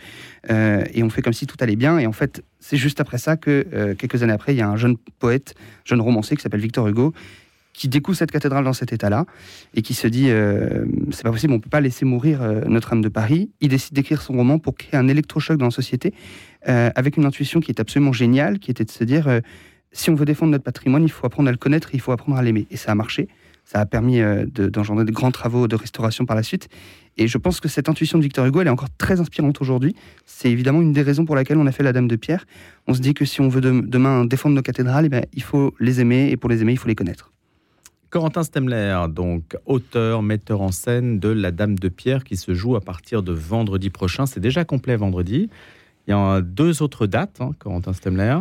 et 0.49 1.03
on 1.03 1.09
fait 1.09 1.23
comme 1.23 1.33
si 1.33 1.47
tout 1.47 1.57
allait 1.61 1.77
bien. 1.77 1.99
Et 1.99 2.07
en 2.07 2.13
fait, 2.13 2.45
c'est 2.61 2.77
juste 2.77 3.01
après 3.01 3.19
ça 3.19 3.37
que 3.37 3.95
quelques 3.99 4.23
années 4.23 4.35
après, 4.35 4.55
il 4.55 4.59
y 4.59 4.63
a 4.63 4.69
un 4.69 4.77
jeune 4.77 4.97
poète, 5.19 5.55
jeune 5.85 6.01
romancier 6.01 6.37
qui 6.37 6.43
s'appelle 6.43 6.61
Victor 6.61 6.87
Hugo, 6.89 7.15
qui 7.73 7.89
découvre 7.89 8.17
cette 8.17 8.31
cathédrale 8.31 8.65
dans 8.65 8.73
cet 8.73 8.93
état-là 8.93 9.25
et 9.75 9.83
qui 9.83 9.95
se 9.95 10.07
dit 10.07 10.31
euh, 10.31 10.85
c'est 11.11 11.23
pas 11.23 11.31
possible, 11.31 11.53
on 11.55 11.61
peut 11.61 11.71
pas 11.71 11.81
laisser 11.81 12.05
mourir 12.05 12.43
euh, 12.43 12.63
Notre-Dame 12.67 13.03
de 13.03 13.09
Paris. 13.09 13.51
Il 13.61 13.69
décide 13.69 13.95
d'écrire 13.95 14.21
son 14.21 14.35
roman 14.35 14.59
pour 14.59 14.75
créer 14.75 14.99
un 14.99 15.09
électrochoc 15.09 15.57
dans 15.57 15.67
la 15.67 15.71
société 15.71 16.13
euh, 16.69 16.91
avec 16.95 17.17
une 17.17 17.25
intuition 17.25 17.61
qui 17.61 17.71
est 17.71 17.81
absolument 17.81 18.13
géniale, 18.13 18.59
qui 18.59 18.71
était 18.71 18.85
de 18.85 18.91
se 18.91 19.05
dire 19.05 19.41
si 19.91 20.11
on 20.11 20.15
veut 20.15 20.25
défendre 20.25 20.53
notre 20.53 20.65
patrimoine, 20.65 21.03
il 21.03 21.11
faut 21.11 21.27
apprendre 21.27 21.49
à 21.49 21.53
le 21.53 21.59
connaître, 21.59 21.91
il 21.95 22.01
faut 22.01 22.13
apprendre 22.13 22.39
à 22.39 22.43
l'aimer. 22.43 22.67
Et 22.71 22.77
ça 22.77 22.93
a 22.93 22.95
marché. 22.95 23.29
Ça 23.65 23.79
a 23.79 23.87
permis 23.87 24.21
d'engendrer 24.53 25.05
de, 25.05 25.13
grands 25.13 25.31
travaux 25.31 25.69
de 25.69 25.77
restauration 25.77 26.27
par 26.27 26.35
la 26.35 26.43
suite. 26.43 26.69
Et 27.17 27.29
je 27.29 27.39
pense 27.39 27.61
que 27.61 27.69
cette 27.69 27.89
intuition 27.89 28.19
de 28.19 28.23
Victor 28.23 28.45
Hugo, 28.45 28.61
elle 28.61 28.67
est 28.67 28.71
encore 28.71 28.89
très 28.99 29.21
inspirante 29.21 29.61
aujourd'hui. 29.61 29.95
C'est 30.27 30.51
évidemment 30.51 30.83
une 30.83 30.93
des 30.93 31.03
raisons 31.03 31.25
pour 31.25 31.37
laquelle 31.37 31.59
on 31.59 31.67
a 31.67 31.73
fait 31.73 31.85
la 31.85 31.93
Dame 31.93 32.09
de 32.09 32.17
Pierre. 32.17 32.45
On 32.87 32.95
se 32.95 33.01
dit 33.01 33.15
que 33.15 33.25
si 33.25 33.41
on 33.41 33.49
veut 33.49 33.61
demain 33.61 34.25
défendre 34.25 34.57
nos 34.57 34.63
cathédrales, 34.63 35.07
eh 35.07 35.11
ben, 35.11 35.25
il 35.33 35.43
faut 35.43 35.75
les 35.79 36.01
aimer, 36.01 36.31
et 36.31 36.37
pour 36.37 36.51
les 36.51 36.63
aimer, 36.63 36.73
il 36.73 36.79
faut 36.79 36.89
les 36.89 36.97
connaître. 36.97 37.32
Corentin 38.13 38.43
Stemler, 38.43 39.07
donc 39.09 39.57
auteur, 39.65 40.23
metteur 40.23 40.61
en 40.61 40.71
scène 40.71 41.19
de 41.19 41.31
La 41.31 41.51
Dame 41.51 41.79
de 41.79 41.89
Pierre 41.89 42.25
qui 42.25 42.37
se 42.37 42.53
joue 42.53 42.77
à 42.77 42.83
partir 42.83 43.23
de 43.23 43.33
vendredi 43.33 43.89
prochain. 43.89 44.27
C'est 44.27 44.39
déjà 44.39 44.67
complet 44.67 44.97
vendredi. 44.97 45.49
Il 46.07 46.11
y 46.11 46.13
a 46.13 46.43
deux 46.43 46.83
autres 46.83 47.07
dates, 47.07 47.41
hein, 47.41 47.53
Corentin 47.59 47.95
Stemler. 47.95 48.37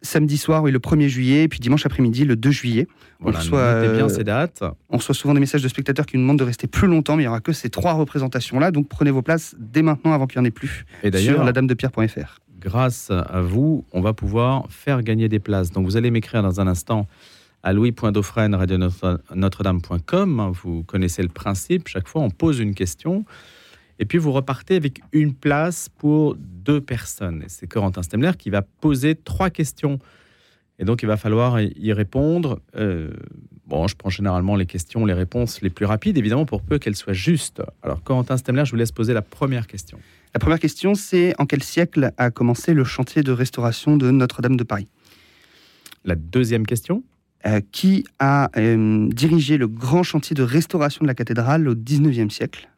Samedi 0.00 0.38
soir, 0.38 0.62
oui, 0.62 0.72
le 0.72 0.78
1er 0.78 1.08
juillet, 1.08 1.42
et 1.42 1.48
puis 1.48 1.60
dimanche 1.60 1.84
après-midi, 1.84 2.24
le 2.24 2.34
2 2.34 2.50
juillet. 2.50 2.88
On 3.22 3.30
reçoit, 3.30 3.82
bien 3.82 4.06
euh, 4.06 4.08
ces 4.08 4.24
dates. 4.24 4.64
On 4.88 4.96
reçoit 4.96 5.14
souvent 5.14 5.34
des 5.34 5.40
messages 5.40 5.62
de 5.62 5.68
spectateurs 5.68 6.06
qui 6.06 6.16
nous 6.16 6.22
demandent 6.22 6.38
de 6.38 6.44
rester 6.44 6.66
plus 6.66 6.88
longtemps, 6.88 7.16
mais 7.16 7.24
il 7.24 7.26
n'y 7.26 7.28
aura 7.28 7.40
que 7.40 7.52
ces 7.52 7.68
trois 7.68 7.92
représentations-là. 7.92 8.70
Donc 8.70 8.88
prenez 8.88 9.10
vos 9.10 9.20
places 9.20 9.54
dès 9.58 9.82
maintenant 9.82 10.14
avant 10.14 10.26
qu'il 10.28 10.40
n'y 10.40 10.46
en 10.46 10.48
ait 10.48 10.50
plus. 10.50 10.86
Et 11.02 11.12
sur 11.12 11.44
ladamedepierre.fr. 11.44 12.38
Grâce 12.58 13.10
à 13.10 13.42
vous, 13.42 13.84
on 13.92 14.00
va 14.00 14.14
pouvoir 14.14 14.64
faire 14.70 15.02
gagner 15.02 15.28
des 15.28 15.40
places. 15.40 15.72
Donc 15.72 15.84
vous 15.84 15.98
allez 15.98 16.10
m'écrire 16.10 16.42
dans 16.42 16.58
un 16.62 16.66
instant 16.66 17.06
à 17.62 17.72
louis.dauphren, 17.72 18.56
Vous 20.62 20.82
connaissez 20.84 21.22
le 21.22 21.28
principe. 21.28 21.88
Chaque 21.88 22.08
fois, 22.08 22.22
on 22.22 22.30
pose 22.30 22.58
une 22.58 22.74
question. 22.74 23.24
Et 23.98 24.06
puis, 24.06 24.18
vous 24.18 24.32
repartez 24.32 24.76
avec 24.76 25.00
une 25.12 25.34
place 25.34 25.88
pour 25.88 26.34
deux 26.38 26.80
personnes. 26.80 27.44
c'est 27.48 27.66
Corentin 27.66 28.02
Stemler 28.02 28.32
qui 28.38 28.48
va 28.48 28.62
poser 28.62 29.14
trois 29.14 29.50
questions. 29.50 29.98
Et 30.78 30.84
donc, 30.84 31.02
il 31.02 31.06
va 31.06 31.18
falloir 31.18 31.60
y 31.60 31.92
répondre. 31.92 32.60
Euh, 32.76 33.10
bon, 33.66 33.86
je 33.86 33.94
prends 33.94 34.08
généralement 34.08 34.56
les 34.56 34.64
questions, 34.64 35.04
les 35.04 35.12
réponses 35.12 35.60
les 35.60 35.68
plus 35.68 35.84
rapides, 35.84 36.16
évidemment, 36.16 36.46
pour 36.46 36.62
peu 36.62 36.78
qu'elles 36.78 36.96
soient 36.96 37.12
justes. 37.12 37.62
Alors, 37.82 38.02
Corentin 38.02 38.38
Stemler, 38.38 38.64
je 38.64 38.70
vous 38.70 38.78
laisse 38.78 38.92
poser 38.92 39.12
la 39.12 39.20
première 39.20 39.66
question. 39.66 39.98
La 40.32 40.40
première 40.40 40.60
question, 40.60 40.94
c'est 40.94 41.34
en 41.38 41.44
quel 41.44 41.62
siècle 41.62 42.12
a 42.16 42.30
commencé 42.30 42.72
le 42.72 42.84
chantier 42.84 43.22
de 43.22 43.32
restauration 43.32 43.98
de 43.98 44.10
Notre-Dame 44.10 44.56
de 44.56 44.64
Paris? 44.64 44.88
La 46.06 46.14
deuxième 46.14 46.64
question? 46.64 47.02
Euh, 47.46 47.60
qui 47.72 48.04
a 48.18 48.50
euh, 48.58 49.08
dirigé 49.08 49.56
le 49.56 49.66
grand 49.66 50.02
chantier 50.02 50.34
de 50.34 50.42
restauration 50.42 51.04
de 51.04 51.06
la 51.06 51.14
cathédrale 51.14 51.68
au 51.68 51.74
19e 51.74 52.28
siècle. 52.28 52.68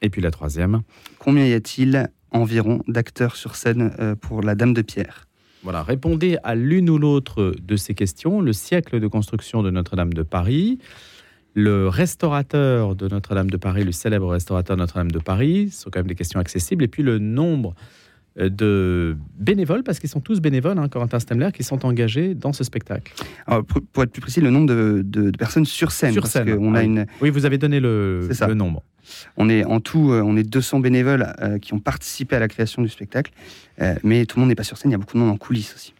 Et 0.00 0.08
puis 0.08 0.22
la 0.22 0.30
troisième. 0.30 0.80
Combien 1.18 1.44
y 1.44 1.52
a-t-il 1.52 2.08
environ 2.30 2.80
d'acteurs 2.88 3.36
sur 3.36 3.54
scène 3.54 3.92
euh, 4.00 4.14
pour 4.14 4.42
la 4.42 4.54
Dame 4.54 4.72
de 4.72 4.80
Pierre? 4.80 5.28
Voilà, 5.62 5.82
répondez 5.82 6.38
à 6.42 6.54
l'une 6.54 6.88
ou 6.88 6.96
l'autre 6.96 7.54
de 7.60 7.76
ces 7.76 7.94
questions. 7.94 8.40
Le 8.40 8.54
siècle 8.54 8.98
de 8.98 9.06
construction 9.08 9.62
de 9.62 9.70
Notre-Dame 9.70 10.14
de 10.14 10.22
Paris, 10.22 10.78
le 11.52 11.88
restaurateur 11.88 12.94
de 12.94 13.08
Notre-Dame 13.08 13.50
de 13.50 13.56
Paris, 13.56 13.84
le 13.84 13.92
célèbre 13.92 14.28
restaurateur 14.28 14.76
de 14.76 14.80
Notre-Dame 14.80 15.10
de 15.10 15.18
Paris, 15.18 15.68
ce 15.70 15.82
sont 15.82 15.90
quand 15.90 15.98
même 15.98 16.06
des 16.06 16.14
questions 16.14 16.40
accessibles, 16.40 16.84
et 16.84 16.88
puis 16.88 17.02
le 17.02 17.18
nombre 17.18 17.74
de 18.36 19.16
bénévoles, 19.38 19.82
parce 19.82 19.98
qu'ils 19.98 20.08
sont 20.08 20.20
tous 20.20 20.40
bénévoles, 20.40 20.78
hein, 20.78 20.88
Corentin 20.88 21.18
Stemler, 21.18 21.50
qui 21.52 21.64
sont 21.64 21.84
engagés 21.84 22.34
dans 22.34 22.52
ce 22.52 22.62
spectacle. 22.62 23.12
pour 23.92 24.02
être 24.02 24.12
plus 24.12 24.20
précis, 24.20 24.40
le 24.40 24.50
nombre 24.50 24.66
de, 24.66 25.30
personnes 25.36 25.64
sur 25.64 25.90
scène. 25.90 26.12
Sur 26.12 26.26
scène. 26.26 26.56
On 26.60 26.74
a 26.74 26.80
oui. 26.80 26.86
Une... 26.86 27.06
oui, 27.20 27.30
vous 27.30 27.46
avez 27.46 27.58
donné 27.58 27.80
le, 27.80 28.28
le 28.28 28.54
nombre. 28.54 28.82
On 29.36 29.48
est 29.48 29.64
en 29.64 29.80
tout, 29.80 30.12
euh, 30.12 30.22
on 30.22 30.36
est 30.36 30.42
200 30.42 30.80
bénévoles 30.80 31.34
euh, 31.40 31.58
qui 31.58 31.74
ont 31.74 31.78
participé 31.78 32.36
à 32.36 32.38
la 32.38 32.48
création 32.48 32.82
du 32.82 32.88
spectacle, 32.88 33.32
mais 34.02 34.26
tout 34.26 34.36
le 34.36 34.40
monde 34.40 34.48
n'est 34.48 34.54
pas 34.54 34.64
sur 34.64 34.76
scène. 34.76 34.90
Il 34.90 34.92
y 34.92 34.96
a 34.96 34.98
beaucoup 34.98 35.14
de 35.14 35.22
monde 35.22 35.30
en 35.30 35.36
coulisses 35.36 35.74
aussi. 35.74 35.94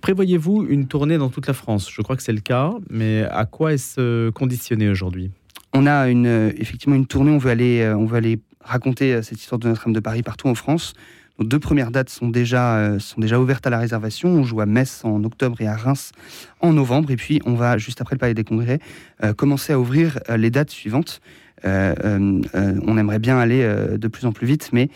Prévoyez-vous 0.00 0.66
une 0.68 0.86
tournée 0.86 1.18
dans 1.18 1.30
toute 1.30 1.46
la 1.46 1.52
France? 1.52 1.90
Je 1.92 2.00
crois 2.02 2.16
que 2.16 2.22
c'est 2.22 2.32
le 2.32 2.40
cas, 2.40 2.72
mais 2.90 3.24
à 3.30 3.44
quoi 3.44 3.72
est-ce 3.72 4.30
conditionné 4.30 4.88
aujourd'hui? 4.88 5.30
On 5.72 5.86
a 5.86 6.08
une, 6.08 6.52
effectivement 6.56 6.94
une 6.94 7.06
tournée. 7.06 7.30
On 7.32 7.38
veut 7.38 7.50
aller, 7.50 7.92
on 7.96 8.04
veut 8.04 8.16
aller 8.16 8.38
raconter 8.60 9.20
cette 9.22 9.40
histoire 9.40 9.58
de 9.58 9.68
Notre-Dame 9.68 9.92
de 9.92 10.00
Paris 10.00 10.22
partout 10.22 10.48
en 10.48 10.54
France. 10.54 10.94
Nos 11.40 11.46
deux 11.46 11.58
premières 11.58 11.90
dates 11.90 12.10
sont 12.10 12.28
déjà, 12.28 12.76
euh, 12.76 12.98
sont 12.98 13.18
déjà 13.18 13.40
ouvertes 13.40 13.66
à 13.66 13.70
la 13.70 13.78
réservation. 13.78 14.28
On 14.28 14.44
joue 14.44 14.60
à 14.60 14.66
Metz 14.66 15.00
en 15.04 15.24
octobre 15.24 15.58
et 15.62 15.66
à 15.66 15.74
Reims 15.74 16.12
en 16.60 16.74
novembre. 16.74 17.10
Et 17.10 17.16
puis, 17.16 17.40
on 17.46 17.54
va, 17.54 17.78
juste 17.78 18.02
après 18.02 18.14
le 18.14 18.18
Palais 18.18 18.34
des 18.34 18.44
Congrès, 18.44 18.78
euh, 19.24 19.32
commencer 19.32 19.72
à 19.72 19.80
ouvrir 19.80 20.18
euh, 20.28 20.36
les 20.36 20.50
dates 20.50 20.68
suivantes. 20.68 21.22
on 21.64 22.96
aimerait 22.98 23.18
bien 23.18 23.38
aller 23.38 23.62
de 23.98 24.08
plus 24.08 24.26
en 24.26 24.32
plus 24.32 24.46
vite, 24.46 24.70
mais 24.72 24.88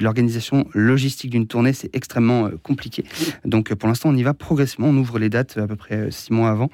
l'organisation 0.00 0.66
logistique 0.74 1.30
d'une 1.30 1.46
tournée, 1.46 1.72
c'est 1.72 1.94
extrêmement 1.94 2.50
compliqué. 2.64 3.04
Donc 3.44 3.72
pour 3.74 3.88
l'instant, 3.88 4.08
on 4.08 4.16
y 4.16 4.24
va 4.24 4.34
progressivement. 4.34 4.88
On 4.88 4.96
ouvre 4.96 5.20
les 5.20 5.28
dates 5.28 5.56
à 5.56 5.68
peu 5.68 5.76
près 5.76 6.10
six 6.10 6.32
mois 6.32 6.50
avant 6.50 6.68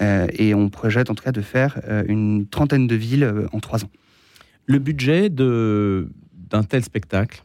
et 0.00 0.54
on 0.54 0.70
projette 0.70 1.08
en 1.08 1.14
tout 1.14 1.22
cas 1.22 1.30
de 1.30 1.40
faire 1.40 1.78
une 2.08 2.48
trentaine 2.48 2.88
de 2.88 2.96
villes 2.96 3.32
en 3.52 3.60
trois 3.60 3.84
ans. 3.84 3.90
Le 4.66 4.80
budget 4.80 5.30
d'un 5.30 6.64
tel 6.64 6.82
spectacle 6.82 7.44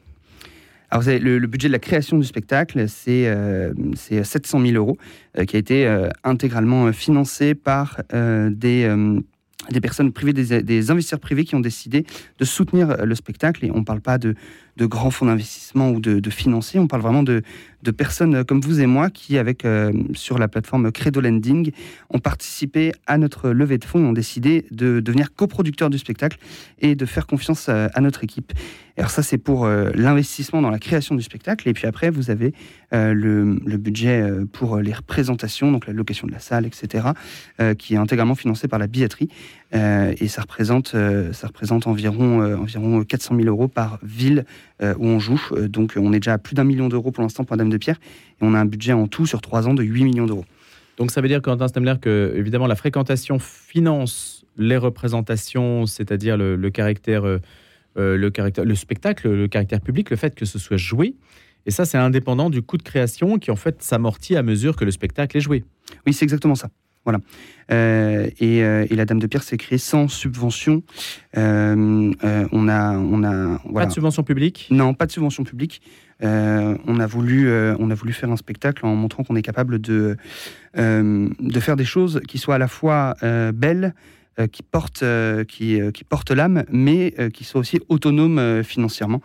alors, 0.92 1.04
le, 1.06 1.48
budget 1.48 1.68
de 1.68 1.74
la 1.74 1.80
création 1.80 2.18
du 2.18 2.25
spectacle, 2.25 2.88
c'est 2.88 3.32
700 4.24 4.62
000 4.62 4.74
euros, 4.74 4.98
euh, 5.38 5.46
qui 5.46 5.56
a 5.56 5.60
été 5.60 5.88
euh, 5.88 6.10
intégralement 6.24 6.92
financé 6.94 7.56
par 7.56 8.01
euh, 8.13 8.50
des 8.50 8.94
des 9.72 9.82
personnes 9.82 10.12
privées, 10.12 10.34
des, 10.34 10.92
investisseurs 10.92 11.20
privés 11.20 11.44
qui 11.44 11.56
ont 11.56 11.60
décidé 11.60 12.06
de 12.38 12.46
soutenir 12.46 13.04
le 13.04 13.15
spectacle. 13.15 13.65
Et 13.65 13.72
on 13.72 13.80
ne 13.80 13.84
parle 13.84 14.01
pas 14.01 14.20
de, 14.20 14.36
de 14.77 14.86
grands 14.86 15.12
fonds 15.12 15.25
d'investissement 15.25 15.89
ou 15.89 16.00
de, 16.00 16.20
de, 16.20 16.29
financiers. 16.29 16.79
On 16.79 16.88
parle 16.88 17.01
vraiment 17.01 17.24
de, 17.24 17.41
de 17.84 17.91
personnes 17.91 18.44
comme 18.44 18.62
vous 18.62 18.82
et 18.82 18.86
moi 18.86 19.10
qui, 19.10 19.38
avec 19.38 19.65
sur 20.13 20.38
la 20.38 20.48
plateforme 20.48 20.91
Credo 20.91 21.22
Lending, 21.22 21.72
ont 22.10 22.20
participé 22.20 22.91
à 23.08 23.17
notre 23.17 23.51
levée 23.51 23.77
de 23.77 23.86
fonds 23.86 24.00
et 24.00 24.08
ont 24.08 24.13
décidé 24.13 24.65
de 24.72 25.00
devenir 25.00 25.34
coproducteurs 25.34 25.89
du 25.89 25.98
spectacle 25.98 26.38
et 26.79 26.96
de 26.96 27.05
faire 27.05 27.27
confiance 27.27 27.70
à, 27.70 27.86
à 27.88 28.01
notre 28.01 28.24
équipe. 28.24 28.53
Alors 28.98 29.12
ça, 29.12 29.24
c'est 29.24 29.38
pour 29.38 29.67
l'investissement 29.67 30.62
dans 30.62 30.70
la 30.70 30.79
création 30.79 31.15
du 31.15 31.22
spectacle. 31.22 31.67
Et 31.67 31.74
puis 31.74 31.86
après, 31.86 32.10
vous 32.10 32.29
avez 32.29 32.53
le, 32.91 33.60
le, 33.65 33.77
budget 33.77 34.25
pour 34.53 34.77
les 34.77 34.94
représentations, 34.94 35.70
donc 35.72 35.86
la 35.86 35.94
location 35.94 36.27
de 36.27 36.32
la 36.32 36.39
salle, 36.39 36.65
etc., 36.65 37.08
qui 37.77 37.96
est 37.96 37.98
intégralement 37.98 38.36
financé 38.36 38.70
par 38.70 38.79
la 38.79 38.88
billetterie. 38.88 39.27
Et 39.75 40.27
ça 40.27 40.41
représente, 40.41 40.96
ça 41.34 41.48
représente 41.48 41.86
environ, 41.88 42.41
environ 42.55 43.03
400 43.03 43.36
000 43.36 43.48
euros 43.48 43.67
par 43.67 44.00
ville 44.03 44.46
où 44.82 45.05
on 45.05 45.20
joue. 45.20 45.41
Donc 45.67 45.94
on 45.98 46.13
est 46.13 46.20
déjà 46.20 46.34
à 46.34 46.38
plus 46.38 46.55
d'un 46.55 46.63
million 46.63 46.88
d'euros 46.88 47.12
pour 47.12 47.24
l'instant 47.24 47.44
pour 47.44 47.58
Dame 47.58 47.70
de 47.70 47.77
Pierre. 47.77 48.00
Et 48.41 48.44
on 48.46 48.53
a 48.53 48.60
un 48.60 48.65
budget 48.65 48.94
en 48.94 49.08
tout 49.08 49.25
sur 49.25 49.41
trois 49.41 49.67
ans 49.67 49.74
de 49.74 49.84
8 49.84 50.03
millions 50.05 50.25
d'euros. 50.25 50.46
Donc 50.98 51.12
ça 51.12 51.22
veut 51.22 51.27
dire, 51.27 51.41
Quentin 51.41 51.67
Stemler, 51.67 51.96
que 52.01 52.34
évidemment 52.38 52.67
la 52.67 52.75
fréquentation 52.75 53.38
finance 53.39 54.46
les 54.58 54.77
représentations, 54.77 55.86
c'est-à-dire 55.86 56.38
le, 56.38 56.55
le, 56.55 56.70
caractère, 56.70 57.25
euh, 57.25 57.39
le 57.96 58.29
caractère, 58.29 58.65
le 58.65 58.75
spectacle, 58.75 59.29
le 59.29 59.48
caractère 59.48 59.82
public, 59.82 60.10
le 60.10 60.15
fait 60.15 60.36
que 60.36 60.46
ce 60.46 60.60
soit 60.60 60.77
joué. 60.77 61.15
Et 61.65 61.72
ça, 61.72 61.86
c'est 61.86 61.98
indépendant 61.98 62.50
du 62.50 62.62
coût 62.62 62.77
de 62.77 62.84
création 62.84 63.39
qui 63.39 63.51
en 63.51 63.55
fait 63.55 63.82
s'amortit 63.82 64.36
à 64.36 64.44
mesure 64.44 64.75
que 64.75 64.86
le 64.86 64.91
spectacle 64.91 65.36
est 65.36 65.41
joué. 65.41 65.63
Oui, 66.05 66.13
c'est 66.13 66.24
exactement 66.24 66.55
ça. 66.55 66.70
Voilà. 67.06 67.20
Euh, 67.72 68.28
et, 68.40 68.64
euh, 68.64 68.86
et, 68.90 68.96
la 68.96 69.06
Dame 69.06 69.20
de 69.20 69.28
Pierre 69.28 69.44
s'est 69.44 69.58
créée 69.58 69.78
sans 69.78 70.08
subvention. 70.08 70.84
Euh, 71.38 72.14
on 72.52 72.68
a, 72.68 72.98
on 72.98 73.24
a 73.24 73.60
voilà. 73.64 73.72
pas 73.74 73.86
de 73.86 73.92
subvention 73.92 74.24
publique. 74.24 74.68
Non, 74.72 74.94
pas 74.94 75.06
de 75.06 75.12
subvention 75.12 75.44
publique. 75.44 75.82
on 76.22 77.00
a 77.00 77.08
voulu, 77.08 77.50
on 77.80 77.90
a 77.92 77.96
voulu 77.96 78.14
faire 78.14 78.32
un 78.32 78.38
spectacle 78.38 78.86
en 78.86 78.96
montrant 78.96 79.24
qu'on 79.24 79.36
est 79.36 79.42
capable 79.42 79.80
de 79.80 80.18
de 80.76 81.60
faire 81.60 81.76
des 81.76 81.86
choses 81.86 82.22
qui 82.28 82.38
soient 82.38 82.56
à 82.56 82.60
la 82.60 82.68
fois 82.68 83.16
belles, 83.54 83.94
qui 84.52 84.64
portent, 84.64 85.06
qui, 85.48 85.80
qui 85.94 86.04
portent 86.04 86.32
l'âme, 86.32 86.64
mais 86.72 87.14
qui 87.34 87.44
soient 87.44 87.62
aussi 87.62 87.80
autonomes 87.90 88.64
financièrement. 88.64 89.22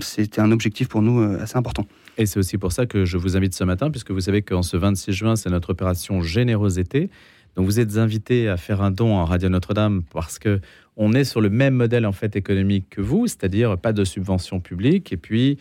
C'était 0.00 0.40
un 0.40 0.52
objectif 0.52 0.88
pour 0.88 1.02
nous 1.02 1.20
assez 1.20 1.56
important. 1.56 1.86
Et 2.18 2.26
c'est 2.26 2.38
aussi 2.38 2.58
pour 2.58 2.72
ça 2.72 2.86
que 2.86 3.04
je 3.04 3.18
vous 3.18 3.36
invite 3.36 3.54
ce 3.54 3.64
matin, 3.64 3.90
puisque 3.90 4.10
vous 4.10 4.20
savez 4.20 4.42
qu'en 4.42 4.62
ce 4.62 4.76
26 4.76 5.12
juin, 5.12 5.36
c'est 5.36 5.50
notre 5.50 5.70
opération 5.70 6.22
Générosité. 6.22 7.10
Donc 7.56 7.66
vous 7.66 7.80
êtes 7.80 7.96
invité 7.96 8.48
à 8.48 8.56
faire 8.56 8.82
un 8.82 8.90
don 8.90 9.18
à 9.18 9.24
Radio 9.24 9.48
Notre-Dame 9.48 10.02
parce 10.12 10.38
que 10.38 10.60
on 10.96 11.12
est 11.12 11.24
sur 11.24 11.40
le 11.40 11.50
même 11.50 11.74
modèle 11.74 12.06
en 12.06 12.12
fait 12.12 12.36
économique 12.36 12.88
que 12.90 13.00
vous, 13.00 13.26
c'est-à-dire 13.26 13.78
pas 13.78 13.92
de 13.92 14.04
subvention 14.04 14.60
publique 14.60 15.12
et 15.12 15.16
puis 15.16 15.58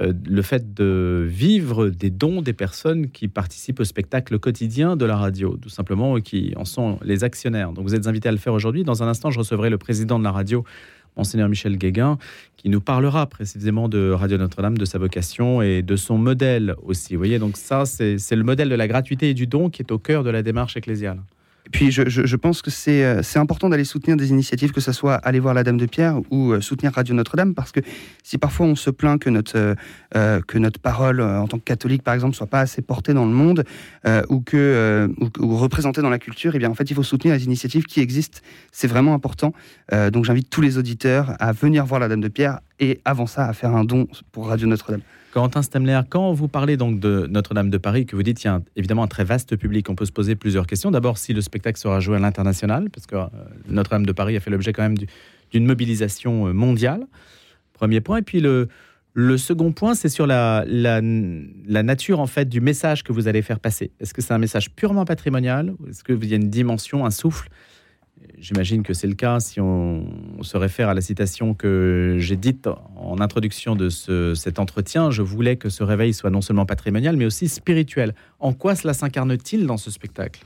euh, 0.00 0.12
le 0.26 0.42
fait 0.42 0.74
de 0.74 1.26
vivre 1.28 1.88
des 1.88 2.10
dons 2.10 2.40
des 2.40 2.52
personnes 2.52 3.10
qui 3.10 3.28
participent 3.28 3.80
au 3.80 3.84
spectacle 3.84 4.38
quotidien 4.38 4.96
de 4.96 5.04
la 5.04 5.16
radio, 5.16 5.56
tout 5.60 5.70
simplement, 5.70 6.20
qui 6.20 6.52
en 6.56 6.64
sont 6.64 6.98
les 7.02 7.24
actionnaires. 7.24 7.72
Donc 7.72 7.84
vous 7.84 7.94
êtes 7.94 8.06
invité 8.06 8.28
à 8.28 8.32
le 8.32 8.38
faire 8.38 8.52
aujourd'hui. 8.52 8.84
Dans 8.84 9.02
un 9.02 9.08
instant, 9.08 9.30
je 9.30 9.38
recevrai 9.38 9.70
le 9.70 9.78
président 9.78 10.18
de 10.18 10.24
la 10.24 10.30
radio, 10.30 10.64
Monseigneur 11.16 11.48
Michel 11.48 11.76
Guéguin, 11.76 12.18
qui 12.56 12.68
nous 12.68 12.80
parlera 12.80 13.26
précisément 13.26 13.88
de 13.88 14.10
Radio 14.10 14.38
Notre-Dame, 14.38 14.78
de 14.78 14.84
sa 14.84 14.98
vocation 14.98 15.62
et 15.62 15.82
de 15.82 15.96
son 15.96 16.18
modèle 16.18 16.74
aussi. 16.82 17.14
Vous 17.14 17.18
voyez, 17.18 17.38
donc 17.38 17.56
ça, 17.56 17.84
c'est 17.86 18.36
le 18.36 18.44
modèle 18.44 18.68
de 18.68 18.74
la 18.74 18.88
gratuité 18.88 19.30
et 19.30 19.34
du 19.34 19.46
don 19.46 19.70
qui 19.70 19.82
est 19.82 19.92
au 19.92 19.98
cœur 19.98 20.24
de 20.24 20.30
la 20.30 20.42
démarche 20.42 20.76
ecclésiale. 20.76 21.20
Puis 21.72 21.90
je, 21.90 22.36
pense 22.36 22.62
que 22.62 22.70
c'est 22.70 23.04
euh, 23.04 23.22
important 23.36 23.68
d'aller 23.68 23.84
soutenir 23.84 24.16
des 24.16 24.30
initiatives, 24.30 24.72
que 24.72 24.80
ce 24.80 24.92
soit 24.92 25.14
aller 25.14 25.38
voir 25.38 25.54
la 25.54 25.64
Dame 25.64 25.76
de 25.76 25.86
Pierre 25.86 26.20
ou 26.30 26.52
euh, 26.52 26.60
soutenir 26.60 26.92
Radio 26.92 27.14
Notre-Dame, 27.14 27.54
parce 27.54 27.72
que 27.72 27.80
si 28.22 28.38
parfois 28.38 28.66
on 28.66 28.74
se 28.74 28.90
plaint 28.90 29.20
que 29.20 29.28
notre, 29.28 29.76
euh, 30.16 30.40
que 30.46 30.58
notre 30.58 30.80
parole 30.80 31.20
en 31.20 31.46
tant 31.46 31.58
que 31.58 31.64
catholique, 31.64 32.02
par 32.02 32.14
exemple, 32.14 32.34
soit 32.34 32.46
pas 32.46 32.60
assez 32.60 32.82
portée 32.82 33.12
dans 33.12 33.26
le 33.26 33.32
monde 33.32 33.64
ou, 34.30 34.40
que, 34.40 35.08
ou, 35.38 35.56
représentée 35.56 36.02
dans 36.02 36.10
la 36.10 36.18
culture, 36.18 36.52
eh 36.54 36.58
bien 36.58 36.70
en 36.70 36.74
fait 36.74 36.90
il 36.90 36.94
faut 36.94 37.02
soutenir 37.02 37.34
les 37.34 37.44
initiatives 37.44 37.84
qui 37.84 38.00
existent. 38.00 38.40
C'est 38.72 38.88
vraiment 38.88 39.14
important. 39.14 39.52
donc 40.12 40.24
j'invite 40.24 40.50
tous 40.50 40.60
les 40.60 40.78
auditeurs 40.78 41.34
à 41.38 41.52
venir 41.52 41.84
voir 41.84 42.00
la 42.00 42.08
Dame 42.08 42.20
de 42.20 42.28
Pierre 42.28 42.60
et 42.80 43.00
avant 43.04 43.26
ça 43.26 43.46
à 43.46 43.52
faire 43.52 43.74
un 43.74 43.84
don 43.84 44.06
pour 44.32 44.48
Radio 44.48 44.66
Notre-Dame. 44.66 45.02
Quentin 45.38 45.62
Stemler, 45.62 46.00
quand 46.10 46.32
vous 46.32 46.48
parlez 46.48 46.76
donc 46.76 46.98
de 46.98 47.28
Notre-Dame 47.30 47.70
de 47.70 47.78
Paris, 47.78 48.06
que 48.06 48.16
vous 48.16 48.24
dites 48.24 48.38
qu'il 48.38 48.50
y 48.50 48.52
a 48.52 48.60
évidemment 48.74 49.04
un 49.04 49.06
très 49.06 49.22
vaste 49.22 49.54
public, 49.54 49.88
on 49.88 49.94
peut 49.94 50.04
se 50.04 50.10
poser 50.10 50.34
plusieurs 50.34 50.66
questions. 50.66 50.90
D'abord, 50.90 51.16
si 51.16 51.32
le 51.32 51.40
spectacle 51.40 51.78
sera 51.78 52.00
joué 52.00 52.16
à 52.16 52.18
l'international, 52.18 52.90
parce 52.90 53.06
que 53.06 53.14
euh, 53.14 53.26
Notre-Dame 53.68 54.04
de 54.04 54.10
Paris 54.10 54.36
a 54.36 54.40
fait 54.40 54.50
l'objet 54.50 54.72
quand 54.72 54.82
même 54.82 54.96
d'une 55.52 55.64
mobilisation 55.64 56.48
euh, 56.48 56.52
mondiale. 56.52 57.06
Premier 57.72 58.00
point. 58.00 58.16
Et 58.16 58.22
puis 58.22 58.40
le, 58.40 58.66
second 59.36 59.70
point, 59.70 59.94
c'est 59.94 60.08
sur 60.08 60.26
la, 60.26 60.64
nature 60.66 62.18
en 62.18 62.26
fait 62.26 62.48
du 62.48 62.60
message 62.60 63.04
que 63.04 63.12
vous 63.12 63.28
allez 63.28 63.42
faire 63.42 63.60
passer. 63.60 63.92
Est-ce 64.00 64.12
que 64.12 64.22
c'est 64.22 64.34
un 64.34 64.38
message 64.38 64.72
purement 64.72 65.04
patrimonial 65.04 65.72
Est-ce 65.88 66.02
qu'il 66.02 66.24
y 66.24 66.32
a 66.32 66.36
une 66.36 66.50
dimension, 66.50 67.06
un 67.06 67.12
souffle 67.12 67.48
J'imagine 68.40 68.82
que 68.82 68.94
c'est 68.94 69.06
le 69.06 69.14
cas 69.14 69.40
si 69.40 69.60
on, 69.60 70.06
se 70.42 70.56
réfère 70.56 70.88
à 70.88 70.94
la 70.94 71.00
citation 71.00 71.54
que 71.54 72.16
j'ai 72.18 72.36
dite 72.36 72.68
en 72.96 73.20
introduction 73.20 73.74
de 73.74 73.88
ce, 73.88 74.34
cet 74.34 74.58
entretien. 74.58 75.10
Je 75.10 75.22
voulais 75.22 75.56
que 75.56 75.68
ce 75.68 75.82
réveil 75.82 76.14
soit 76.14 76.30
non 76.30 76.40
seulement 76.40 76.66
patrimonial, 76.66 77.16
mais 77.16 77.26
aussi 77.26 77.48
spirituel. 77.48 78.14
En 78.38 78.52
quoi 78.52 78.76
cela 78.76 78.94
s'incarne-t-il 78.94 79.66
dans 79.66 79.76
ce 79.76 79.90
spectacle? 79.90 80.40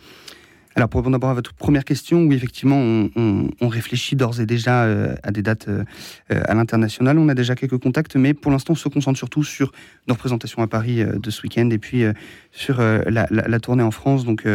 Alors, 0.74 0.88
pour 0.88 1.00
répondre 1.00 1.14
d'abord 1.14 1.30
à 1.30 1.34
votre 1.34 1.52
première 1.52 1.84
question, 1.84 2.24
oui, 2.24 2.34
effectivement, 2.34 2.78
on, 3.14 3.68
réfléchit 3.68 4.16
d'ores 4.16 4.40
et 4.40 4.46
déjà 4.46 4.84
euh, 4.84 5.14
à 5.22 5.30
des 5.30 5.42
dates 5.42 5.68
euh, 5.68 5.84
à 6.28 6.54
l'international. 6.54 7.18
On 7.18 7.28
a 7.28 7.34
déjà 7.34 7.54
quelques 7.54 7.78
contacts, 7.78 8.16
mais 8.16 8.32
pour 8.32 8.50
l'instant, 8.50 8.72
on 8.72 8.76
se 8.76 8.88
concentre 8.88 9.18
surtout 9.18 9.44
sur 9.44 9.72
nos 10.08 10.14
représentations 10.14 10.62
à 10.62 10.66
Paris 10.66 11.02
euh, 11.02 11.18
de 11.18 11.30
ce 11.30 11.42
week-end 11.42 11.68
et 11.70 11.78
puis 11.78 12.04
sur 12.52 12.80
la, 12.80 13.26
la, 13.30 13.60
tournée 13.60 13.82
en 13.82 13.90
France. 13.90 14.24
Donc, 14.24 14.46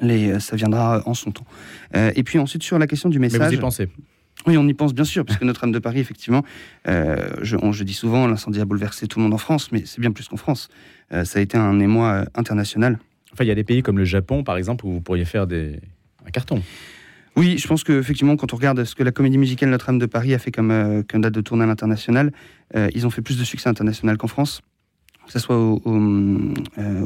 les, 0.00 0.32
euh, 0.32 0.40
ça 0.40 0.56
viendra 0.56 1.02
en 1.06 1.14
son 1.14 1.30
temps. 1.30 1.46
Euh, 1.94 2.12
et 2.16 2.22
puis 2.22 2.38
ensuite, 2.38 2.62
sur 2.62 2.78
la 2.78 2.86
question 2.86 3.08
du 3.08 3.18
message. 3.18 3.40
Mais 3.40 3.48
vous 3.48 3.54
y 3.54 3.58
pensez 3.58 3.88
oui, 4.46 4.56
on 4.56 4.68
y 4.68 4.74
pense 4.74 4.94
bien 4.94 5.04
sûr, 5.04 5.24
puisque 5.24 5.42
Notre-Dame 5.42 5.72
de 5.72 5.78
Paris, 5.78 5.98
effectivement, 5.98 6.44
euh, 6.86 7.28
je, 7.42 7.56
on, 7.60 7.72
je, 7.72 7.82
dis 7.84 7.94
souvent, 7.94 8.26
l'incendie 8.26 8.60
a 8.60 8.64
bouleversé 8.64 9.08
tout 9.08 9.18
le 9.18 9.24
monde 9.24 9.34
en 9.34 9.38
France, 9.38 9.72
mais 9.72 9.82
c'est 9.86 10.00
bien 10.00 10.12
plus 10.12 10.28
qu'en 10.28 10.36
France. 10.36 10.68
Euh, 11.12 11.24
ça 11.24 11.38
a 11.38 11.42
été 11.42 11.56
un 11.56 11.80
émoi 11.80 12.26
international. 12.34 12.98
Enfin, 13.32 13.44
il 13.44 13.48
y 13.48 13.50
a 13.50 13.54
des 13.54 13.64
pays 13.64 13.82
comme 13.82 13.98
le 13.98 14.04
Japon, 14.04 14.44
par 14.44 14.56
exemple, 14.56 14.86
où 14.86 14.92
vous 14.92 15.00
pourriez 15.00 15.24
faire 15.24 15.46
des... 15.46 15.80
un 16.24 16.30
carton. 16.30 16.62
Oui, 17.34 17.58
je 17.58 17.66
pense 17.66 17.82
qu'effectivement, 17.82 18.36
quand 18.36 18.52
on 18.52 18.56
regarde 18.56 18.84
ce 18.84 18.94
que 18.94 19.02
la 19.02 19.12
comédie 19.12 19.36
musicale 19.36 19.70
Notre-Dame 19.70 19.98
de 19.98 20.06
Paris 20.06 20.32
a 20.32 20.38
fait 20.38 20.52
comme, 20.52 20.70
euh, 20.70 21.02
comme 21.08 21.22
date 21.22 21.34
de 21.34 21.40
tournée 21.40 21.64
à 21.64 21.66
l'international, 21.66 22.32
euh, 22.76 22.88
ils 22.94 23.06
ont 23.06 23.10
fait 23.10 23.22
plus 23.22 23.38
de 23.38 23.44
succès 23.44 23.68
international 23.68 24.16
qu'en 24.16 24.28
France, 24.28 24.60
que 25.26 25.32
ce 25.32 25.38
soit 25.38 25.58
au, 25.58 25.82
au, 25.84 26.54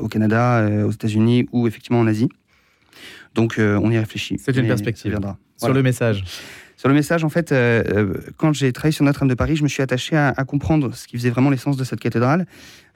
au 0.03 0.09
Canada, 0.09 0.69
aux 0.85 0.91
États-Unis 0.91 1.49
ou 1.53 1.67
effectivement 1.67 2.01
en 2.01 2.07
Asie. 2.07 2.29
Donc 3.35 3.59
euh, 3.59 3.79
on 3.83 3.91
y 3.91 3.99
réfléchit. 3.99 4.37
C'est 4.39 4.57
une 4.57 4.67
perspective. 4.67 5.13
Sur 5.13 5.37
voilà. 5.61 5.75
le 5.75 5.83
message. 5.83 6.25
Sur 6.81 6.89
le 6.89 6.95
message, 6.95 7.25
en 7.25 7.29
fait, 7.29 7.53
euh, 7.53 7.83
euh, 7.95 8.15
quand 8.39 8.55
j'ai 8.55 8.73
travaillé 8.73 8.93
sur 8.93 9.05
Notre-Dame 9.05 9.29
de 9.29 9.35
Paris, 9.35 9.55
je 9.55 9.63
me 9.63 9.69
suis 9.69 9.83
attaché 9.83 10.17
à, 10.17 10.33
à, 10.35 10.45
comprendre 10.45 10.95
ce 10.95 11.07
qui 11.07 11.19
faisait 11.19 11.29
vraiment 11.29 11.51
l'essence 11.51 11.77
de 11.77 11.85
cette 11.85 12.01
cathédrale. 12.01 12.47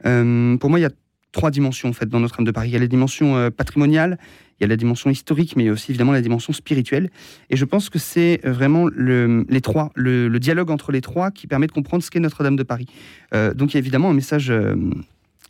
Euh, 0.06 0.56
pour 0.56 0.70
moi, 0.70 0.78
il 0.78 0.82
y 0.82 0.86
a 0.86 0.90
trois 1.32 1.50
dimensions 1.50 1.90
en 1.90 1.92
fait 1.92 2.08
dans 2.08 2.18
Notre-Dame 2.18 2.46
de 2.46 2.50
Paris. 2.50 2.70
Il 2.70 2.72
y 2.72 2.76
a 2.76 2.78
la 2.78 2.86
dimension 2.86 3.36
euh, 3.36 3.50
patrimoniale, 3.50 4.18
il 4.58 4.62
y 4.62 4.64
a 4.64 4.68
la 4.68 4.76
dimension 4.76 5.10
historique, 5.10 5.54
mais 5.54 5.68
aussi 5.68 5.90
évidemment 5.90 6.12
la 6.12 6.22
dimension 6.22 6.54
spirituelle. 6.54 7.10
Et 7.50 7.56
je 7.56 7.64
pense 7.66 7.90
que 7.90 7.98
c'est 7.98 8.40
vraiment 8.42 8.86
le, 8.86 9.44
les 9.50 9.60
trois, 9.60 9.92
le, 9.96 10.28
le, 10.28 10.38
dialogue 10.38 10.70
entre 10.70 10.90
les 10.90 11.02
trois 11.02 11.30
qui 11.30 11.46
permet 11.46 11.66
de 11.66 11.72
comprendre 11.72 12.02
ce 12.02 12.10
qu'est 12.10 12.20
Notre-Dame 12.20 12.56
de 12.56 12.62
Paris. 12.62 12.86
Donc 13.32 13.72
il 13.72 13.74
y 13.74 13.76
a 13.76 13.80
évidemment 13.80 14.08
un 14.08 14.14
message 14.14 14.50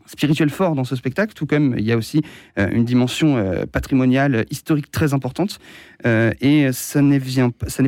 spirituel 0.06 0.50
fort 0.50 0.74
dans 0.74 0.84
ce 0.84 0.96
spectacle, 0.96 1.34
tout 1.34 1.46
comme 1.46 1.74
il 1.78 1.84
y 1.84 1.92
a 1.92 1.96
aussi 1.96 2.22
euh, 2.58 2.68
une 2.70 2.84
dimension 2.84 3.36
euh, 3.36 3.66
patrimoniale, 3.66 4.44
historique 4.50 4.90
très 4.90 5.14
importante. 5.14 5.58
Euh, 6.06 6.32
et 6.40 6.72
ça 6.72 7.02
n'est 7.02 7.20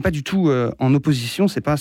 pas 0.03 0.11
du 0.11 0.23
tout 0.23 0.49
euh, 0.49 0.71
en 0.79 0.95
opposition, 0.95 1.47
pas 1.65 1.77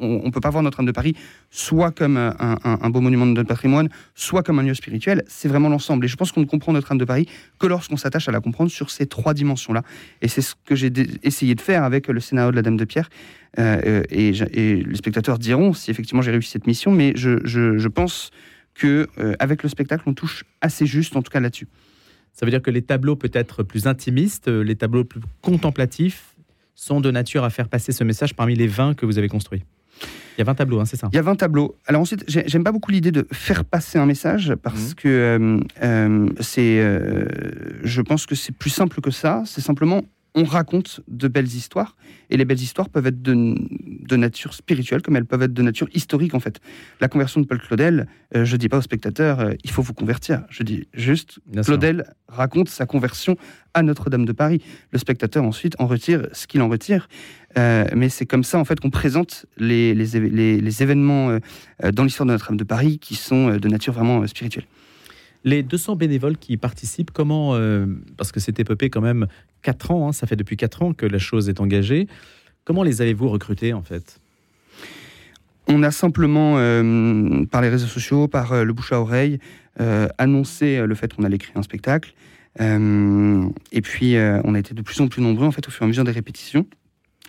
on 0.00 0.24
ne 0.24 0.30
peut 0.30 0.40
pas 0.40 0.50
voir 0.50 0.64
Notre-Dame 0.64 0.86
de 0.86 0.92
Paris 0.92 1.14
soit 1.50 1.92
comme 1.92 2.16
un, 2.16 2.90
beau 2.90 3.00
monument 3.00 3.26
de 3.26 3.32
notre 3.32 3.48
patrimoine, 3.48 3.88
soit 4.16 4.42
comme 4.42 4.58
un 4.58 4.64
lieu 4.64 4.74
spirituel. 4.74 5.22
C'est 5.28 5.46
vraiment 5.46 5.68
l'ensemble. 5.68 6.06
Et 6.06 6.08
je 6.08 6.16
pense 6.16 6.32
qu'on 6.32 6.40
ne 6.40 6.46
comprend 6.46 6.72
Notre-Dame 6.72 6.98
de 6.98 7.04
Paris 7.04 7.28
que 7.60 7.68
lorsqu'on 7.68 7.96
s'attache 7.96 8.28
à 8.28 8.32
la 8.32 8.40
comprendre 8.40 8.70
sur 8.70 8.90
ces 8.90 9.06
trois 9.06 9.32
dimensions-là. 9.32 9.82
Et 10.20 10.28
c'est 10.28 10.40
ce 10.40 10.54
que 10.64 10.74
j'ai 10.74 10.90
essayé 11.22 11.54
de 11.54 11.60
faire 11.60 11.84
avec 11.84 12.08
le 12.08 12.18
scénario 12.18 12.50
de 12.50 12.56
la 12.56 12.62
Dame 12.62 12.78
de 12.78 12.84
Pierre. 12.84 13.10
Euh, 13.60 14.02
et, 14.10 14.32
les 14.32 14.94
spectateurs 14.96 15.38
diront 15.38 15.72
si 15.72 15.92
effectivement 15.92 16.22
j'ai 16.22 16.32
réussi 16.32 16.50
cette 16.50 16.66
mission, 16.66 16.90
mais 16.90 17.12
je 17.14 17.88
pense 17.88 18.32
que 18.74 19.08
euh, 19.18 19.34
avec 19.38 19.62
le 19.62 19.68
spectacle, 19.68 20.04
on 20.06 20.14
touche 20.14 20.44
assez 20.60 20.86
juste, 20.86 21.16
en 21.16 21.22
tout 21.22 21.30
cas 21.30 21.40
là-dessus. 21.40 21.68
Ça 22.32 22.46
veut 22.46 22.50
dire 22.50 22.62
que 22.62 22.70
les 22.70 22.82
tableaux 22.82 23.16
peut-être 23.16 23.62
plus 23.62 23.86
intimistes, 23.86 24.48
euh, 24.48 24.62
les 24.62 24.76
tableaux 24.76 25.04
plus 25.04 25.20
contemplatifs, 25.42 26.34
sont 26.74 27.00
de 27.00 27.10
nature 27.10 27.44
à 27.44 27.50
faire 27.50 27.68
passer 27.68 27.92
ce 27.92 28.04
message 28.04 28.34
parmi 28.34 28.54
les 28.54 28.66
20 28.66 28.94
que 28.94 29.06
vous 29.06 29.18
avez 29.18 29.28
construits. 29.28 29.62
Il 30.36 30.40
y 30.40 30.42
a 30.42 30.44
20 30.44 30.54
tableaux, 30.54 30.80
hein, 30.80 30.84
c'est 30.84 30.96
ça 30.96 31.08
Il 31.12 31.16
y 31.16 31.18
a 31.18 31.22
20 31.22 31.36
tableaux. 31.36 31.76
Alors 31.86 32.00
ensuite, 32.00 32.24
j'aime 32.26 32.64
pas 32.64 32.72
beaucoup 32.72 32.90
l'idée 32.90 33.12
de 33.12 33.26
faire 33.32 33.64
passer 33.64 33.98
un 33.98 34.06
message 34.06 34.54
parce 34.62 34.92
mmh. 34.92 34.94
que 34.94 35.08
euh, 35.08 35.60
euh, 35.82 36.28
c'est, 36.40 36.80
euh, 36.80 37.26
je 37.82 38.00
pense 38.00 38.26
que 38.26 38.34
c'est 38.34 38.52
plus 38.52 38.70
simple 38.70 39.00
que 39.00 39.10
ça. 39.10 39.42
C'est 39.46 39.60
simplement 39.60 40.02
on 40.34 40.44
raconte 40.44 41.00
de 41.08 41.28
belles 41.28 41.46
histoires. 41.46 41.94
Et 42.30 42.36
les 42.38 42.44
belles 42.46 42.60
histoires 42.60 42.88
peuvent 42.88 43.06
être 43.06 43.20
de, 43.20 43.54
de 43.54 44.16
nature 44.16 44.54
spirituelle, 44.54 45.02
comme 45.02 45.14
elles 45.16 45.26
peuvent 45.26 45.42
être 45.42 45.52
de 45.52 45.62
nature 45.62 45.88
historique, 45.92 46.32
en 46.34 46.40
fait. 46.40 46.58
La 47.00 47.08
conversion 47.08 47.40
de 47.42 47.46
Paul 47.46 47.60
Claudel, 47.60 48.08
euh, 48.34 48.44
je 48.46 48.56
dis 48.56 48.68
pas 48.70 48.78
aux 48.78 48.82
spectateurs, 48.82 49.40
euh, 49.40 49.52
il 49.62 49.70
faut 49.70 49.82
vous 49.82 49.92
convertir. 49.92 50.44
Je 50.48 50.62
dis 50.62 50.88
juste, 50.94 51.38
Bien 51.46 51.62
sûr. 51.62 51.72
Claudel 51.72 52.06
raconte 52.28 52.70
sa 52.70 52.86
conversion 52.86 53.36
à 53.74 53.82
Notre-Dame 53.82 54.24
de 54.24 54.32
Paris. 54.32 54.62
Le 54.92 54.98
spectateur, 54.98 55.44
ensuite, 55.44 55.74
en 55.78 55.86
retire 55.86 56.26
ce 56.32 56.46
qu'il 56.46 56.62
en 56.62 56.68
retire. 56.70 57.08
Euh, 57.58 57.84
mais 57.94 58.08
c'est 58.08 58.24
comme 58.26 58.44
ça, 58.44 58.58
en 58.58 58.64
fait, 58.64 58.80
qu'on 58.80 58.88
présente 58.90 59.44
les, 59.58 59.94
les, 59.94 60.16
éve- 60.16 60.32
les- 60.32 60.60
les 60.60 60.82
événements 60.82 61.36
dans 61.92 62.04
l'histoire 62.04 62.26
de 62.26 62.32
Notre-Dame 62.32 62.56
de 62.56 62.64
Paris 62.64 62.98
qui 62.98 63.14
sont 63.16 63.56
de 63.56 63.68
nature 63.68 63.92
vraiment 63.92 64.26
spirituelle. 64.26 64.64
Les 65.44 65.62
200 65.62 65.96
bénévoles 65.96 66.36
qui 66.36 66.52
y 66.52 66.56
participent, 66.56 67.10
comment, 67.10 67.54
euh, 67.54 67.86
parce 68.16 68.30
que 68.30 68.38
c'est 68.38 68.58
épopée 68.60 68.90
quand 68.90 69.00
même 69.00 69.26
4 69.62 69.90
ans, 69.90 70.08
hein, 70.08 70.12
ça 70.12 70.26
fait 70.26 70.36
depuis 70.36 70.56
4 70.56 70.82
ans 70.82 70.92
que 70.92 71.06
la 71.06 71.18
chose 71.18 71.48
est 71.48 71.60
engagée, 71.60 72.06
comment 72.64 72.82
les 72.82 73.02
avez-vous 73.02 73.28
recrutés 73.28 73.72
en 73.72 73.82
fait? 73.82 74.20
On 75.68 75.82
a 75.82 75.90
simplement, 75.90 76.54
euh, 76.58 77.44
par 77.46 77.60
les 77.60 77.68
réseaux 77.68 77.86
sociaux, 77.86 78.28
par 78.28 78.52
euh, 78.52 78.64
le 78.64 78.72
bouche 78.72 78.92
à 78.92 79.00
oreille, 79.00 79.38
annoncé 80.18 80.86
le 80.86 80.94
fait 80.94 81.14
qu'on 81.14 81.24
allait 81.24 81.38
créer 81.38 81.56
un 81.56 81.62
spectacle. 81.62 82.12
Et 82.60 83.80
puis, 83.82 84.16
on 84.44 84.54
a 84.54 84.58
été 84.58 84.74
de 84.74 84.82
plus 84.82 85.00
en 85.00 85.08
plus 85.08 85.22
nombreux, 85.22 85.46
en 85.46 85.50
fait, 85.50 85.66
au 85.66 85.70
fur 85.70 85.82
et 85.82 85.86
à 85.86 85.88
mesure 85.88 86.04
des 86.04 86.12
répétitions. 86.12 86.66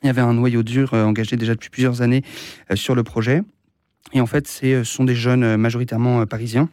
Il 0.03 0.07
y 0.07 0.09
avait 0.09 0.19
un 0.19 0.33
noyau 0.33 0.61
dur 0.61 0.93
engagé 0.93 1.37
déjà 1.37 1.53
depuis 1.53 1.69
plusieurs 1.69 2.01
années 2.01 2.21
sur 2.75 2.95
le 2.95 3.03
projet. 3.03 3.43
Et 4.11 4.19
en 4.19 4.25
fait, 4.25 4.45
ce 4.49 4.83
sont 4.83 5.05
des 5.05 5.15
jeunes 5.15 5.55
majoritairement 5.55 6.25
parisiens 6.25 6.67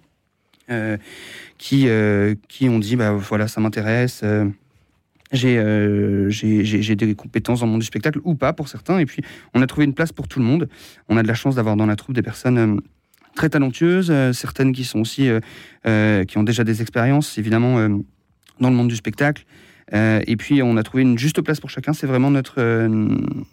qui, 1.59 1.89
euh, 1.89 2.35
qui 2.49 2.69
ont 2.69 2.79
dit, 2.79 2.97
bah, 2.97 3.13
voilà, 3.13 3.49
ça 3.49 3.61
m'intéresse. 3.61 4.23
euh, 4.25 4.49
j'ai 5.33 5.59
euh, 5.59 6.31
des 6.97 7.15
compétences 7.15 7.61
dans 7.61 7.67
le 7.67 7.73
monde 7.73 7.81
du 7.81 7.87
spectacle 7.87 8.19
ou 8.25 8.35
pas 8.35 8.53
pour 8.53 8.69
certains. 8.69 8.99
Et 8.99 9.07
puis, 9.07 9.23
on 9.55 9.63
a 9.63 9.67
trouvé 9.67 9.85
une 9.85 9.95
place 9.95 10.13
pour 10.13 10.27
tout 10.27 10.39
le 10.39 10.45
monde. 10.45 10.69
On 11.09 11.17
a 11.17 11.23
de 11.23 11.29
la 11.29 11.35
chance 11.35 11.55
d'avoir 11.55 11.77
dans 11.77 11.87
la 11.87 11.97
troupe 11.97 12.15
des 12.15 12.23
personnes 12.23 12.59
euh, 12.59 12.77
très 13.37 13.49
talentueuses, 13.49 14.11
euh, 14.11 14.33
certaines 14.33 14.73
qui 14.73 14.85
sont 14.85 15.01
aussi 15.01 15.29
euh, 15.29 15.41
euh, 15.87 16.25
qui 16.25 16.39
ont 16.39 16.43
déjà 16.43 16.65
des 16.65 16.83
expériences, 16.83 17.39
évidemment, 17.39 17.79
euh, 17.79 17.89
dans 18.61 18.71
le 18.71 18.77
monde 18.77 18.89
du 18.89 18.97
spectacle. 18.97 19.45
Euh, 19.93 20.21
et 20.27 20.37
puis, 20.37 20.63
on 20.63 20.77
a 20.77 20.83
trouvé 20.83 21.03
une 21.03 21.19
juste 21.19 21.41
place 21.41 21.61
pour 21.61 21.71
chacun. 21.71 21.93
C'est 21.93 22.07
vraiment 22.07 22.31
notre, 22.31 22.55
euh, 22.59 22.89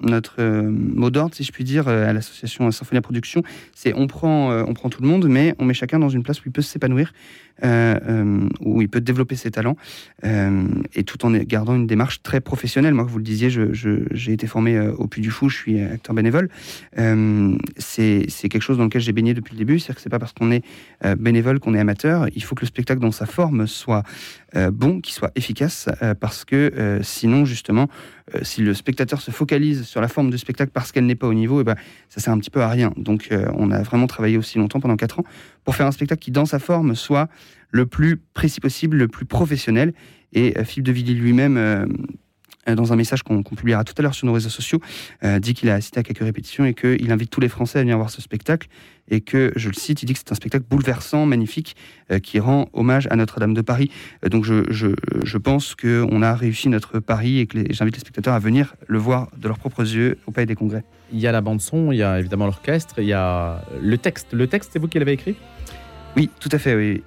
notre 0.02 0.36
euh, 0.40 0.70
mot 0.70 1.10
d'ordre, 1.10 1.36
si 1.36 1.44
je 1.44 1.52
puis 1.52 1.64
dire, 1.64 1.88
à 1.88 2.14
l'association 2.14 2.72
Symphonia 2.72 3.02
Production. 3.02 3.44
C'est 3.74 3.94
on 3.96 4.08
prend, 4.08 4.52
on 4.52 4.74
prend 4.74 4.90
tout 4.90 5.02
le 5.02 5.08
monde, 5.08 5.28
mais 5.28 5.56
on 5.60 5.66
met 5.66 5.74
chacun 5.74 6.00
dans 6.00 6.10
une 6.10 6.24
place 6.24 6.40
où 6.40 6.44
il 6.46 6.52
peut 6.52 6.62
s'épanouir, 6.62 7.14
où 7.64 8.82
il 8.82 8.90
peut 8.90 9.02
développer 9.02 9.36
ses 9.36 9.52
talents, 9.52 9.78
et 10.24 11.04
tout 11.04 11.26
en 11.26 11.32
gardant 11.32 11.76
une 11.76 11.88
démarche 11.88 12.22
très 12.22 12.42
professionnelle. 12.42 12.94
Moi, 12.94 13.06
vous 13.06 13.18
le 13.18 13.24
disiez, 13.24 13.50
j'ai 13.50 14.32
été 14.34 14.48
formé 14.48 14.80
au 14.80 15.08
Puy 15.08 15.22
du 15.22 15.32
Fou, 15.32 15.50
je 15.50 15.58
suis 15.58 15.82
acteur 15.82 16.16
bénévole. 16.16 16.50
C'est 17.78 18.50
quelque 18.50 18.62
chose 18.62 18.78
dans 18.78 18.86
lequel 18.86 19.02
j'ai 19.02 19.14
baigné 19.14 19.34
depuis 19.34 19.54
le 19.54 19.60
début. 19.60 19.80
C'est-à-dire 19.80 19.96
que 19.96 20.02
c'est 20.02 20.10
pas 20.10 20.20
parce 20.20 20.34
qu'on 20.34 20.52
est 20.52 20.64
bénévole 21.18 21.60
qu'on 21.60 21.74
est 21.74 21.80
amateur. 21.80 22.28
Il 22.36 22.44
faut 22.44 22.56
que 22.56 22.62
le 22.62 22.68
spectacle 22.68 23.02
dans 23.02 23.12
sa 23.12 23.26
forme 23.26 23.68
soit 23.68 24.04
bon, 24.72 25.02
qu'il 25.02 25.14
soit 25.14 25.32
efficace, 25.36 25.90
parce 26.28 26.44
que 26.44 26.74
euh, 26.78 27.00
sinon, 27.04 27.46
justement, 27.46 27.88
euh, 28.36 28.40
si 28.42 28.62
le 28.62 28.74
spectateur 28.74 29.22
se 29.22 29.32
focalise 29.32 29.84
sur 29.84 30.02
la 30.02 30.10
forme 30.10 30.30
du 30.30 30.38
spectacle 30.38 30.72
parce 30.74 30.92
qu'elle 30.92 31.06
n'est 31.06 31.16
pas 31.16 31.28
au 31.28 31.34
niveau, 31.34 31.62
et 31.62 31.64
ben, 31.64 31.78
ça 32.10 32.20
sert 32.20 32.34
un 32.34 32.38
petit 32.38 32.50
peu 32.50 32.62
à 32.62 32.68
rien. 32.68 32.92
Donc, 32.98 33.30
euh, 33.32 33.50
on 33.56 33.72
a 33.72 33.82
vraiment 33.82 34.08
travaillé 34.08 34.38
aussi 34.38 34.58
longtemps, 34.58 34.82
pendant 34.82 34.98
quatre 34.98 35.22
ans, 35.22 35.24
pour 35.64 35.78
faire 35.78 35.86
un 35.86 35.94
spectacle 35.94 36.20
qui, 36.20 36.32
dans 36.32 36.46
sa 36.46 36.60
forme, 36.60 36.96
soit 36.96 37.30
le 37.72 37.86
plus 37.86 38.18
précis 38.18 38.60
possible, 38.60 38.98
le 38.98 39.08
plus 39.08 39.26
professionnel. 39.26 39.94
Et 40.34 40.54
Philippe 40.66 40.88
de 40.88 40.92
Villiers 40.92 41.14
lui-même, 41.14 41.88
dans 42.76 42.94
un 42.94 42.96
message 42.96 43.24
qu'on 43.24 43.44
publiera 43.44 43.84
tout 43.84 43.94
à 43.98 44.02
l'heure 44.02 44.16
sur 44.16 44.28
nos 44.28 44.34
réseaux 44.34 44.50
sociaux, 44.50 44.80
euh, 45.24 45.40
dit 45.40 45.54
qu'il 45.54 45.70
a 45.70 45.76
assisté 45.76 46.00
à 46.00 46.04
quelques 46.04 46.24
répétitions 46.24 46.66
et 46.66 46.74
qu'il 46.74 47.12
invite 47.12 47.30
tous 47.30 47.42
les 47.42 47.50
Français 47.50 47.80
à 47.80 47.82
venir 47.82 47.98
voir 47.98 48.10
ce 48.10 48.22
spectacle. 48.22 48.68
Et 49.10 49.22
que, 49.22 49.54
je 49.56 49.70
le 49.70 49.74
cite, 49.74 50.04
il 50.04 50.06
dit 50.06 50.14
que 50.14 50.20
c'est 50.20 50.34
un 50.34 50.36
spectacle 50.36 50.66
bouleversant, 50.70 51.26
magnifique, 51.26 51.78
euh, 52.12 52.20
qui 52.20 52.40
rend 52.40 52.68
hommage 52.74 53.08
à 53.10 53.16
Notre-Dame 53.16 53.54
de 53.54 53.62
Paris. 53.62 53.90
Euh, 54.26 54.30
donc 54.30 54.44
je, 54.44 54.66
je, 54.70 54.88
je 55.24 55.38
pense 55.38 55.76
qu'on 55.76 56.22
a 56.22 56.36
réussi 56.36 56.68
notre 56.68 57.00
pari 57.00 57.40
et 57.40 57.48
que 57.48 57.58
j'invite 57.70 57.96
les 57.96 58.02
spectateurs 58.02 58.34
à 58.34 58.40
venir 58.40 58.76
le 58.88 58.98
voir 58.98 59.30
de 59.38 59.48
leurs 59.48 59.60
propres 59.60 59.84
yeux 59.96 60.18
au 60.28 60.32
Palais 60.32 60.46
des 60.46 60.56
Congrès. 60.56 60.84
Il 61.14 61.20
y 61.20 61.28
a 61.28 61.32
la 61.32 61.40
bande 61.40 61.62
son, 61.62 61.94
il 61.94 61.98
y 62.00 62.04
a 62.04 62.20
évidemment 62.20 62.46
l'orchestre, 62.46 62.96
il 63.00 63.08
y 63.08 63.14
a 63.14 63.62
le 63.82 63.98
texte. 63.98 64.34
Le 64.34 64.48
texte, 64.48 64.72
c'est 64.74 64.80
vous 64.80 64.90
qui 64.90 65.00
l'avez 65.00 65.14
écrit? 65.14 65.36
Oui, 66.18 66.30
tout 66.40 66.50
à 66.52 66.60
fait, 66.60 66.76
oui. 66.76 67.02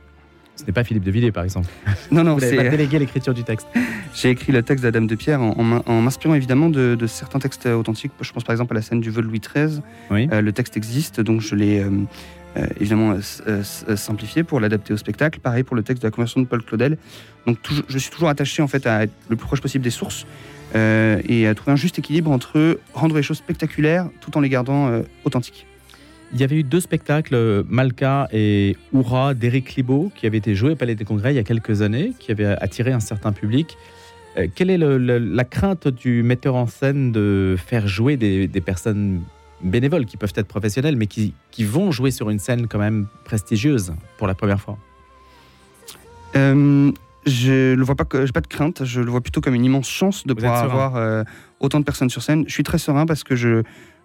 Ce 0.60 0.66
n'est 0.66 0.72
pas 0.72 0.84
Philippe 0.84 1.04
de 1.04 1.10
Villiers 1.10 1.32
par 1.32 1.44
exemple. 1.44 1.68
Non, 2.10 2.22
non, 2.24 2.38
c'est... 2.38 2.54
pas 2.56 2.68
délégué 2.68 2.98
l'écriture 2.98 3.34
du 3.34 3.44
texte. 3.44 3.66
J'ai 4.14 4.30
écrit 4.30 4.52
le 4.52 4.62
texte 4.62 4.84
Dame 4.84 5.06
de 5.06 5.14
Pierre 5.14 5.40
en, 5.40 5.50
en 5.58 5.62
m'in- 5.62 5.82
en 5.86 6.00
m'inspirant 6.02 6.34
évidemment 6.34 6.68
de, 6.68 6.94
de 6.94 7.06
certains 7.06 7.38
textes 7.38 7.66
authentiques. 7.66 8.12
Je 8.20 8.32
pense 8.32 8.44
par 8.44 8.52
exemple 8.52 8.74
à 8.74 8.76
la 8.76 8.82
scène 8.82 9.00
du 9.00 9.10
vol 9.10 9.24
de 9.24 9.28
Louis 9.28 9.40
XIII. 9.40 9.80
Oui. 10.10 10.28
Euh, 10.32 10.40
le 10.40 10.52
texte 10.52 10.76
existe, 10.76 11.20
donc 11.20 11.40
je 11.40 11.54
l'ai 11.54 11.80
euh, 11.80 11.90
euh, 12.56 12.66
évidemment 12.80 13.12
euh, 13.12 13.20
euh, 13.46 13.62
euh, 13.88 13.96
simplifié 13.96 14.42
pour 14.42 14.60
l'adapter 14.60 14.92
au 14.92 14.96
spectacle. 14.96 15.38
Pareil 15.40 15.62
pour 15.62 15.76
le 15.76 15.82
texte 15.82 16.02
de 16.02 16.06
la 16.08 16.10
conversion 16.10 16.40
de 16.40 16.46
Paul 16.46 16.62
Claudel. 16.64 16.98
Donc 17.46 17.58
je 17.88 17.98
suis 17.98 18.10
toujours 18.10 18.28
attaché 18.28 18.60
en 18.62 18.68
fait 18.68 18.86
à 18.86 19.04
être 19.04 19.12
le 19.28 19.36
plus 19.36 19.46
proche 19.46 19.60
possible 19.60 19.84
des 19.84 19.90
sources 19.90 20.26
et 20.74 21.46
à 21.48 21.54
trouver 21.56 21.72
un 21.72 21.76
juste 21.76 21.98
équilibre 21.98 22.30
entre 22.30 22.78
rendre 22.94 23.16
les 23.16 23.22
choses 23.24 23.38
spectaculaires 23.38 24.08
tout 24.20 24.36
en 24.36 24.40
les 24.40 24.48
gardant 24.48 24.88
authentiques. 25.24 25.66
Il 26.32 26.40
y 26.40 26.44
avait 26.44 26.56
eu 26.56 26.62
deux 26.62 26.80
spectacles, 26.80 27.34
euh, 27.34 27.62
Malka 27.68 28.28
et 28.32 28.76
Oura 28.92 29.34
d'Éric 29.34 29.74
Libaud, 29.74 30.12
qui 30.14 30.26
avaient 30.26 30.38
été 30.38 30.54
joués 30.54 30.72
au 30.72 30.76
Palais 30.76 30.94
des 30.94 31.04
Congrès 31.04 31.32
il 31.32 31.36
y 31.36 31.40
a 31.40 31.42
quelques 31.44 31.82
années, 31.82 32.12
qui 32.20 32.30
avaient 32.30 32.46
attiré 32.46 32.92
un 32.92 33.00
certain 33.00 33.32
public. 33.32 33.76
Euh, 34.38 34.46
quelle 34.54 34.70
est 34.70 34.78
le- 34.78 34.96
le- 34.96 35.18
la 35.18 35.44
crainte 35.44 35.88
du 35.88 36.22
metteur 36.22 36.54
en 36.54 36.68
scène 36.68 37.10
de 37.10 37.56
faire 37.58 37.88
jouer 37.88 38.16
des, 38.16 38.46
des 38.46 38.60
personnes 38.60 39.22
bénévoles 39.62 40.06
qui 40.06 40.16
peuvent 40.16 40.32
être 40.36 40.46
professionnelles, 40.46 40.94
mais 40.96 41.08
qui, 41.08 41.34
qui 41.50 41.64
vont 41.64 41.90
jouer 41.90 42.12
sur 42.12 42.30
une 42.30 42.38
scène 42.38 42.68
quand 42.68 42.78
même 42.78 43.06
prestigieuse 43.24 43.92
pour 44.16 44.28
la 44.28 44.34
première 44.34 44.60
fois? 44.60 44.78
Euh, 46.36 46.92
je 47.26 47.74
le 47.74 47.82
vois 47.82 47.96
pas, 47.96 48.04
que- 48.04 48.24
j'ai 48.24 48.32
pas 48.32 48.40
de 48.40 48.46
crainte. 48.46 48.84
Je 48.84 49.00
le 49.00 49.10
vois 49.10 49.20
plutôt 49.20 49.40
comme 49.40 49.54
une 49.54 49.64
immense 49.64 49.88
chance 49.90 50.24
de 50.24 50.32
Vous 50.32 50.36
pouvoir 50.36 50.62
avoir 50.62 50.96
euh, 50.96 51.24
autant 51.58 51.80
de 51.80 51.84
personnes 51.84 52.08
sur 52.08 52.22
scène. 52.22 52.44
Je 52.46 52.52
suis 52.52 52.62
très 52.62 52.78
serein 52.78 53.04
parce 53.04 53.24
que 53.24 53.34
je 53.34 53.62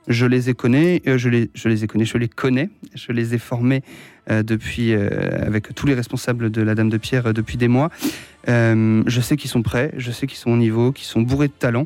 je 0.07 0.25
les 0.25 0.49
ai 0.49 0.53
connus, 0.53 1.01
euh, 1.07 1.17
je 1.17 1.29
les 1.29 1.49
je 1.53 1.69
les 1.69 1.83
ai 1.83 1.87
connus, 1.87 2.05
je 2.05 2.17
les 2.17 2.27
connais, 2.27 2.69
je 2.93 3.11
les 3.11 3.33
ai 3.33 3.37
formés 3.37 3.83
euh, 4.31 4.41
depuis 4.41 4.91
euh, 4.91 5.07
avec 5.45 5.75
tous 5.75 5.85
les 5.85 5.93
responsables 5.93 6.49
de 6.49 6.63
la 6.63 6.73
Dame 6.73 6.89
de 6.89 6.97
Pierre 6.97 7.27
euh, 7.27 7.33
depuis 7.33 7.57
des 7.57 7.67
mois. 7.67 7.91
Je 8.47 9.19
sais 9.21 9.37
qu'ils 9.37 9.51
sont 9.51 9.61
prêts, 9.61 9.91
je 9.97 10.11
sais 10.11 10.25
qu'ils 10.25 10.39
sont 10.39 10.49
au 10.49 10.57
niveau, 10.57 10.91
qu'ils 10.91 11.05
sont 11.05 11.21
bourrés 11.21 11.47
de 11.47 11.53
talent. 11.53 11.85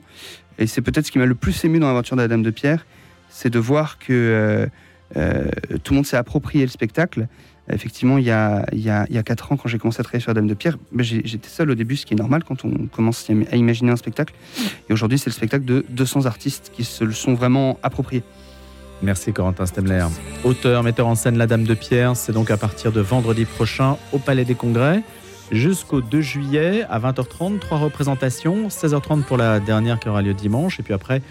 Et 0.57 0.65
c'est 0.65 0.81
peut-être 0.81 1.05
ce 1.05 1.11
qui 1.11 1.19
m'a 1.19 1.25
le 1.25 1.35
plus 1.35 1.65
ému 1.65 1.79
dans 1.79 1.87
l'aventure 1.87 2.15
de 2.15 2.21
la 2.21 2.29
Dame 2.29 2.43
de 2.43 2.49
Pierre, 2.49 2.85
c'est 3.29 3.49
de 3.49 3.59
voir 3.59 3.99
que 3.99 4.69
tout 5.13 5.93
le 5.93 5.95
monde 5.95 6.05
s'est 6.05 6.17
approprié 6.17 6.65
le 6.65 6.69
spectacle. 6.69 7.27
Effectivement, 7.71 8.17
il 8.17 8.25
y 8.25 8.31
a, 8.31 8.65
il 8.71 9.23
quatre 9.23 9.51
ans, 9.51 9.57
quand 9.57 9.67
j'ai 9.67 9.77
commencé 9.77 9.99
à 9.99 10.03
travailler 10.03 10.21
sur 10.21 10.31
la 10.31 10.35
Dame 10.35 10.47
de 10.47 10.53
Pierre, 10.53 10.77
ben, 10.91 11.03
j'étais 11.03 11.49
seul 11.49 11.69
au 11.69 11.75
début, 11.75 11.95
ce 11.95 12.05
qui 12.05 12.13
est 12.13 12.17
normal 12.17 12.43
quand 12.43 12.65
on 12.65 12.87
commence 12.87 13.29
à 13.51 13.55
imaginer 13.55 13.91
un 13.91 13.95
spectacle. 13.95 14.33
Et 14.89 14.93
aujourd'hui, 14.93 15.19
c'est 15.19 15.29
le 15.29 15.35
spectacle 15.35 15.65
de 15.65 15.85
200 15.89 16.25
artistes 16.25 16.71
qui 16.73 16.83
se 16.83 17.03
le 17.03 17.13
sont 17.13 17.33
vraiment 17.33 17.77
appropriés. 17.83 18.23
Merci 19.01 19.31
Corentin 19.31 19.65
Stemler. 19.65 20.05
Auteur, 20.43 20.83
metteur 20.83 21.07
en 21.07 21.15
scène 21.15 21.37
La 21.37 21.47
Dame 21.47 21.63
de 21.63 21.73
Pierre, 21.73 22.17
c'est 22.17 22.33
donc 22.33 22.51
à 22.51 22.57
partir 22.57 22.91
de 22.91 22.99
vendredi 22.99 23.45
prochain 23.45 23.97
au 24.11 24.17
Palais 24.17 24.45
des 24.45 24.55
Congrès 24.55 25.03
jusqu'au 25.51 26.01
2 26.01 26.21
juillet 26.21 26.85
à 26.89 26.99
20h30, 26.99 27.59
trois 27.59 27.77
représentations, 27.77 28.67
16h30 28.67 29.23
pour 29.23 29.37
la 29.37 29.59
dernière 29.59 29.99
qui 29.99 30.09
aura 30.09 30.21
lieu 30.21 30.33
dimanche 30.33 30.79
et 30.79 30.83
puis 30.83 30.93
après 30.93 31.21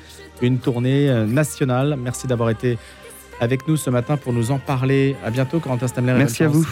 une 0.41 0.59
tournée 0.59 1.09
euh, 1.09 1.27
nationale. 1.27 1.97
Merci 2.01 2.27
d'avoir 2.27 2.51
été 2.51 2.79
avec 3.41 3.67
nous 3.69 3.77
ce 3.77 3.91
matin 3.91 4.17
pour 4.17 4.33
nous 4.33 4.51
en 4.51 4.59
parler. 4.59 5.17
À 5.25 5.31
bientôt 5.31 5.61
Corentin 5.61 5.89
Stemler. 5.89 6.13
et 6.13 6.19
Merci 6.19 6.45
à 6.45 6.49
vous. 6.49 6.67